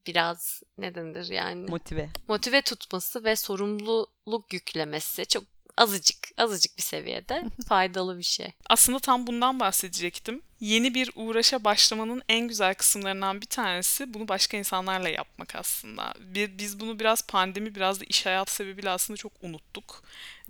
biraz 0.07 0.63
ne 0.79 0.95
denir 0.95 1.29
yani 1.29 1.71
Motive. 1.71 2.09
motive 2.29 2.63
tutması 2.63 3.25
ve 3.25 3.37
sorumluluk 3.37 4.53
yüklemesi 4.53 5.27
çok 5.27 5.45
azıcık 5.77 6.29
azıcık 6.37 6.79
bir 6.79 6.83
seviyede 6.83 7.45
faydalı 7.69 8.19
bir 8.19 8.23
şey. 8.23 8.53
Aslında 8.71 8.99
tam 8.99 9.27
bundan 9.27 9.61
bahsedecektim. 9.61 10.43
Yeni 10.61 10.95
bir 10.95 11.11
uğraşa 11.15 11.65
başlamanın 11.65 12.23
en 12.29 12.49
güzel 12.49 12.75
kısımlarından 12.75 13.41
bir 13.41 13.47
tanesi 13.47 14.15
bunu 14.15 14.29
başka 14.29 14.57
insanlarla 14.57 15.09
yapmak 15.09 15.55
aslında. 15.57 16.15
Biz 16.35 16.81
bunu 16.81 16.99
biraz 16.99 17.27
pandemi, 17.27 17.75
biraz 17.75 18.01
da 18.01 18.05
iş 18.05 18.27
hayatı 18.27 18.55
sebebiyle 18.55 18.91
aslında 18.91 19.17
çok 19.17 19.33
unuttuk. 19.43 20.03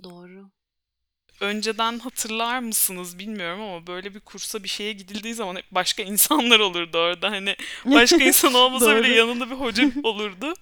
Doğru. 0.03 0.51
Önceden 1.41 1.99
hatırlar 1.99 2.59
mısınız 2.59 3.19
bilmiyorum 3.19 3.61
ama 3.61 3.87
böyle 3.87 4.15
bir 4.15 4.21
kursa 4.21 4.63
bir 4.63 4.69
şeye 4.69 4.93
gidildiği 4.93 5.35
zaman 5.35 5.57
hep 5.57 5.65
başka 5.71 6.03
insanlar 6.03 6.61
olurdu 6.61 6.99
orada. 6.99 7.31
Hani 7.31 7.57
başka 7.85 8.17
insan 8.25 8.55
olmasa 8.55 8.97
bile 8.97 9.15
yanında 9.15 9.51
bir 9.51 9.55
hoca 9.57 9.85
olurdu. 10.03 10.55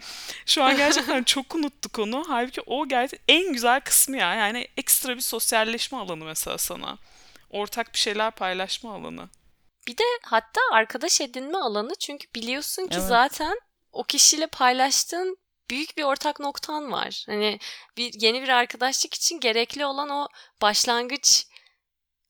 Şu 0.46 0.62
an 0.62 0.76
gerçekten 0.76 1.22
çok 1.22 1.54
unuttuk 1.54 1.98
onu. 1.98 2.24
Halbuki 2.28 2.60
o 2.66 2.88
gerçekten 2.88 3.34
en 3.34 3.52
güzel 3.52 3.80
kısmı 3.80 4.16
ya. 4.16 4.34
Yani 4.34 4.68
ekstra 4.76 5.16
bir 5.16 5.20
sosyalleşme 5.20 5.98
alanı 5.98 6.24
mesela 6.24 6.58
sana. 6.58 6.98
Ortak 7.50 7.92
bir 7.92 7.98
şeyler 7.98 8.30
paylaşma 8.30 8.94
alanı. 8.94 9.28
Bir 9.86 9.98
de 9.98 10.04
hatta 10.22 10.60
arkadaş 10.72 11.20
edinme 11.20 11.58
alanı 11.58 11.94
çünkü 12.00 12.26
biliyorsun 12.34 12.82
ki 12.82 12.94
Evet. 12.98 13.08
zaten 13.08 13.60
o 13.92 14.04
kişiyle 14.04 14.46
paylaştığın 14.46 15.36
büyük 15.70 15.96
bir 15.96 16.02
ortak 16.02 16.40
noktan 16.40 16.92
var. 16.92 17.24
Hani 17.28 17.58
bir 17.96 18.20
yeni 18.20 18.42
bir 18.42 18.48
arkadaşlık 18.48 19.14
için 19.14 19.40
gerekli 19.40 19.86
olan 19.86 20.08
o 20.08 20.28
başlangıç 20.62 21.46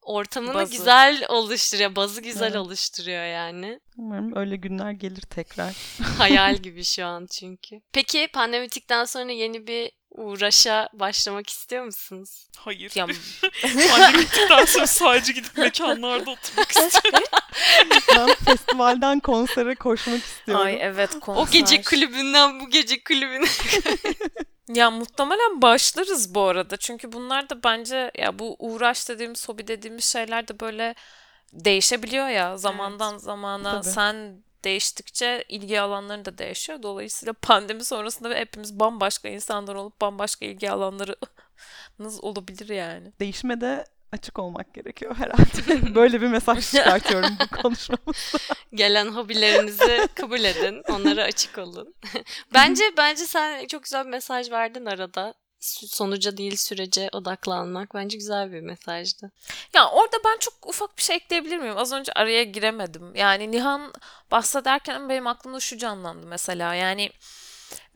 ortamını 0.02 0.54
Bazı. 0.54 0.72
güzel 0.72 1.26
oluşturuyor, 1.28 1.96
bazı 1.96 2.20
güzel 2.22 2.46
Evet. 2.46 2.56
oluşturuyor 2.56 3.24
yani. 3.24 3.80
Umarım 3.98 4.36
öyle 4.36 4.56
günler 4.56 4.90
gelir 4.90 5.22
tekrar. 5.22 5.76
Hayal 6.18 6.56
gibi 6.62 6.84
şu 6.84 7.06
an 7.06 7.26
çünkü. 7.32 7.80
Peki 7.92 8.28
pandemi 8.32 8.66
bittikten 8.66 9.04
sonra 9.04 9.32
yeni 9.32 9.66
bir 9.66 9.92
uğraşa 10.14 10.88
başlamak 10.92 11.48
istiyor 11.50 11.84
musunuz? 11.84 12.46
Hayır. 12.58 12.92
Ya, 12.94 13.06
Pandemi 13.90 14.18
bittikten 14.22 14.64
sonra 14.64 14.86
sadece 14.86 15.32
gidip 15.32 15.56
mekanlarda 15.58 16.30
oturmak 16.30 16.70
istiyorum. 16.76 17.28
Ben 18.16 18.34
festivalden 18.34 19.20
konsere 19.20 19.74
koşmak 19.74 20.22
istiyorum. 20.24 20.64
ay 20.66 20.78
evet 20.80 21.10
konser. 21.20 21.42
O 21.42 21.46
gece 21.50 21.82
kulübünden 21.82 22.60
bu 22.60 22.70
gece 22.70 23.04
kulübüne. 23.04 23.46
Ya 24.68 24.90
muhtemelen 24.90 25.62
başlarız 25.62 26.34
bu 26.34 26.42
arada. 26.42 26.76
Çünkü 26.76 27.12
bunlar 27.12 27.50
da 27.50 27.62
bence 27.64 28.10
ya 28.18 28.38
bu 28.38 28.56
uğraş 28.58 29.08
dediğimiz, 29.08 29.48
hobi 29.48 29.66
dediğimiz 29.68 30.04
şeyler 30.04 30.48
de 30.48 30.60
böyle 30.60 30.94
değişebiliyor 31.52 32.28
ya 32.28 32.56
zamandan 32.56 33.18
zamana. 33.18 33.72
Tabii. 33.82 33.92
Sen 33.92 34.44
değiştikçe 34.64 35.44
ilgi 35.48 35.80
alanların 35.80 36.24
da 36.24 36.38
değişiyor. 36.38 36.82
Dolayısıyla 36.82 37.32
pandemi 37.42 37.84
sonrasında 37.84 38.34
hepimiz 38.34 38.80
bambaşka 38.80 39.28
insanlar 39.28 39.74
olup 39.74 40.00
bambaşka 40.00 40.46
ilgi 40.46 40.70
alanlarınız 40.70 42.24
olabilir 42.24 42.68
yani. 42.68 43.12
Değişime 43.20 43.60
de 43.60 43.84
açık 44.12 44.38
olmak 44.38 44.74
gerekiyor 44.74 45.16
herhalde. 45.16 45.94
Böyle 45.94 46.20
bir 46.20 46.28
mesaj 46.28 46.70
çıkartıyorum 46.70 47.30
bu 47.40 47.56
konuşmamızda. 47.62 48.38
Gelen 48.74 49.06
hobilerinizi 49.06 50.08
kabul 50.14 50.40
edin. 50.40 50.82
Onlara 50.88 51.22
açık 51.22 51.58
olun. 51.58 51.94
bence 52.54 52.84
bence 52.96 53.26
sen 53.26 53.66
çok 53.66 53.82
güzel 53.82 54.04
bir 54.04 54.10
mesaj 54.10 54.50
verdin 54.50 54.86
arada. 54.86 55.34
Sonuca 55.64 56.36
değil 56.36 56.56
sürece 56.56 57.08
odaklanmak. 57.12 57.94
Bence 57.94 58.16
güzel 58.16 58.52
bir 58.52 58.60
mesajdı. 58.60 59.30
Ya 59.74 59.90
orada 59.90 60.16
ben 60.24 60.38
çok 60.38 60.54
ufak 60.66 60.98
bir 60.98 61.02
şey 61.02 61.16
ekleyebilir 61.16 61.58
miyim? 61.58 61.76
Az 61.76 61.92
önce 61.92 62.12
araya 62.12 62.44
giremedim. 62.44 63.14
Yani 63.14 63.50
Nihan 63.50 63.92
bahsederken 64.30 65.08
benim 65.08 65.26
aklımda 65.26 65.60
şu 65.60 65.78
canlandı 65.78 66.26
mesela. 66.26 66.74
Yani 66.74 67.10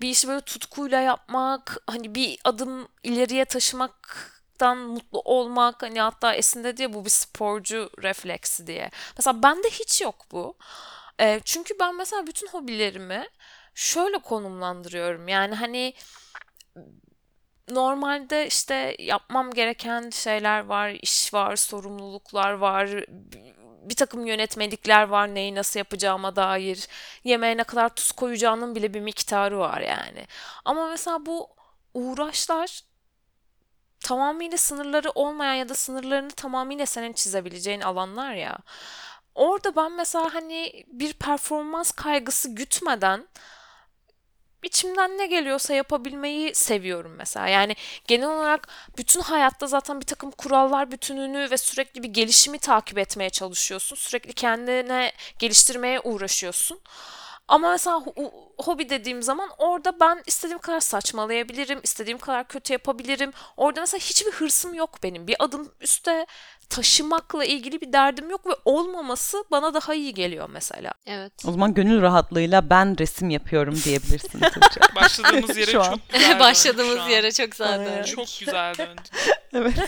bir 0.01 0.09
işi 0.09 0.29
böyle 0.29 0.41
tutkuyla 0.41 1.01
yapmak, 1.01 1.79
hani 1.87 2.15
bir 2.15 2.39
adım 2.45 2.89
ileriye 3.03 3.45
taşımaktan 3.45 4.79
mutlu 4.79 5.21
olmak, 5.25 5.83
hani 5.83 6.01
hatta 6.01 6.35
Esin 6.35 6.65
dedi 6.65 6.83
ya 6.83 6.93
bu 6.93 7.05
bir 7.05 7.11
sporcu 7.11 7.91
refleksi 8.03 8.67
diye. 8.67 8.91
Mesela 9.17 9.43
bende 9.43 9.71
hiç 9.71 10.01
yok 10.01 10.27
bu. 10.33 10.57
Ee, 11.21 11.41
çünkü 11.45 11.75
ben 11.81 11.97
mesela 11.97 12.27
bütün 12.27 12.49
hobilerimi 12.49 13.29
şöyle 13.75 14.19
konumlandırıyorum. 14.19 15.29
Yani 15.29 15.55
hani 15.55 15.95
normalde 17.71 18.47
işte 18.47 18.97
yapmam 18.99 19.51
gereken 19.51 20.11
şeyler 20.11 20.65
var, 20.65 20.91
iş 20.91 21.35
var, 21.35 21.57
sorumluluklar 21.57 22.53
var, 22.53 23.05
bir 23.89 23.95
takım 23.95 24.27
yönetmelikler 24.27 25.03
var 25.09 25.35
neyi 25.35 25.55
nasıl 25.55 25.81
yapacağıma 25.81 26.37
dair. 26.37 26.89
Yemeğe 27.25 27.57
ne 27.57 27.65
kadar 27.65 27.89
tuz 27.89 28.13
koyacağının 28.13 28.75
bile 28.75 28.95
bir 28.95 29.01
miktarı 29.01 29.59
var 29.59 29.81
yani. 29.81 30.27
Ama 30.65 30.89
mesela 30.89 31.27
bu 31.27 31.49
uğraşlar 31.95 32.81
tamamıyla 34.01 34.59
sınırları 34.59 35.11
olmayan 35.11 35.55
ya 35.55 35.69
da 35.69 35.75
sınırlarını 35.75 36.31
tamamıyla 36.31 36.87
senin 36.87 37.13
çizebileceğin 37.13 37.81
alanlar 37.81 38.35
ya. 38.35 38.59
Orada 39.35 39.77
ben 39.77 39.93
mesela 39.93 40.35
hani 40.35 40.85
bir 40.87 41.13
performans 41.13 41.93
kaygısı 41.93 42.55
gütmeden 42.55 43.29
içimden 44.63 45.19
ne 45.19 45.27
geliyorsa 45.27 45.75
yapabilmeyi 45.75 46.55
seviyorum 46.55 47.15
mesela. 47.19 47.49
Yani 47.49 47.77
genel 48.07 48.29
olarak 48.29 48.69
bütün 48.99 49.21
hayatta 49.21 49.67
zaten 49.67 50.01
bir 50.01 50.07
takım 50.07 50.31
kurallar 50.31 50.91
bütününü 50.91 51.51
ve 51.51 51.57
sürekli 51.57 52.03
bir 52.03 52.09
gelişimi 52.09 52.59
takip 52.59 52.99
etmeye 52.99 53.31
çalışıyorsun. 53.31 53.97
Sürekli 53.97 54.33
kendine 54.33 55.13
geliştirmeye 55.39 56.01
uğraşıyorsun. 56.01 56.81
Ama 57.49 57.71
mesela 57.71 57.97
ho- 57.97 58.33
hobi 58.59 58.89
dediğim 58.91 59.23
zaman 59.23 59.51
orada 59.59 60.01
ben 60.01 60.23
istediğim 60.27 60.59
kadar 60.59 60.81
saçmalayabilirim, 60.81 61.81
istediğim 61.83 62.19
kadar 62.19 62.49
kötü 62.49 62.73
yapabilirim. 62.73 63.33
Orada 63.57 63.81
mesela 63.81 63.99
hiçbir 64.01 64.33
hırsım 64.33 64.75
yok 64.75 65.03
benim. 65.03 65.27
Bir 65.27 65.37
adım 65.39 65.73
üste 65.81 66.27
taşımakla 66.71 67.45
ilgili 67.45 67.81
bir 67.81 67.93
derdim 67.93 68.31
yok 68.31 68.47
ve 68.47 68.51
olmaması 68.65 69.45
bana 69.51 69.75
daha 69.75 69.95
iyi 69.95 70.15
geliyor 70.15 70.49
mesela. 70.53 70.93
Evet. 71.07 71.33
O 71.47 71.53
zaman 71.53 71.75
gönül 71.75 72.03
rahatlığıyla 72.03 72.71
ben 72.71 72.99
resim 72.99 73.31
yapıyorum 73.31 73.81
diyebilirsin 73.85 74.41
Tuğçe. 74.41 74.81
Başladığımız 74.97 75.57
yere 75.57 75.73
çok 75.73 75.85
güzel 76.13 76.29
döndük 76.29 76.41
Başladığımız 76.41 77.11
yere 77.11 77.33
çok 77.33 77.51
güzel 77.51 77.79
döndük. 77.87 78.07
Çok 78.07 78.27
güzel 78.41 78.75
döndü. 78.79 79.01
evet. 79.53 79.79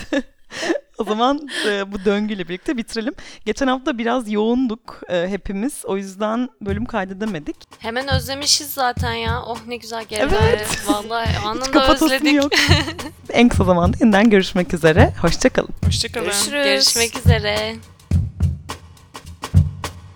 o 0.98 1.04
zaman 1.04 1.48
e, 1.68 1.92
bu 1.92 2.04
döngüyle 2.04 2.48
birlikte 2.48 2.76
bitirelim. 2.76 3.14
Geçen 3.44 3.66
hafta 3.66 3.98
biraz 3.98 4.30
yoğunduk 4.32 5.00
e, 5.08 5.28
hepimiz. 5.28 5.82
O 5.84 5.96
yüzden 5.96 6.48
bölüm 6.60 6.84
kaydedemedik. 6.84 7.56
Hemen 7.78 8.08
özlemişiz 8.08 8.70
zaten 8.70 9.12
ya. 9.12 9.42
Oh 9.42 9.58
ne 9.66 9.76
güzel 9.76 10.04
geri 10.04 10.20
Evet. 10.20 10.68
Vallahi 10.86 11.38
anında 11.46 11.94
özledik. 11.94 12.34
yok. 12.34 12.52
en 13.32 13.48
kısa 13.48 13.64
zamanda 13.64 13.96
yeniden 14.00 14.30
görüşmek 14.30 14.74
üzere. 14.74 15.12
Hoşçakalın. 15.22 15.74
Hoşçakalın. 15.84 16.26
Görüşürüz. 16.26 16.64
Görüşmek 16.64 17.16
üzere. 17.16 17.76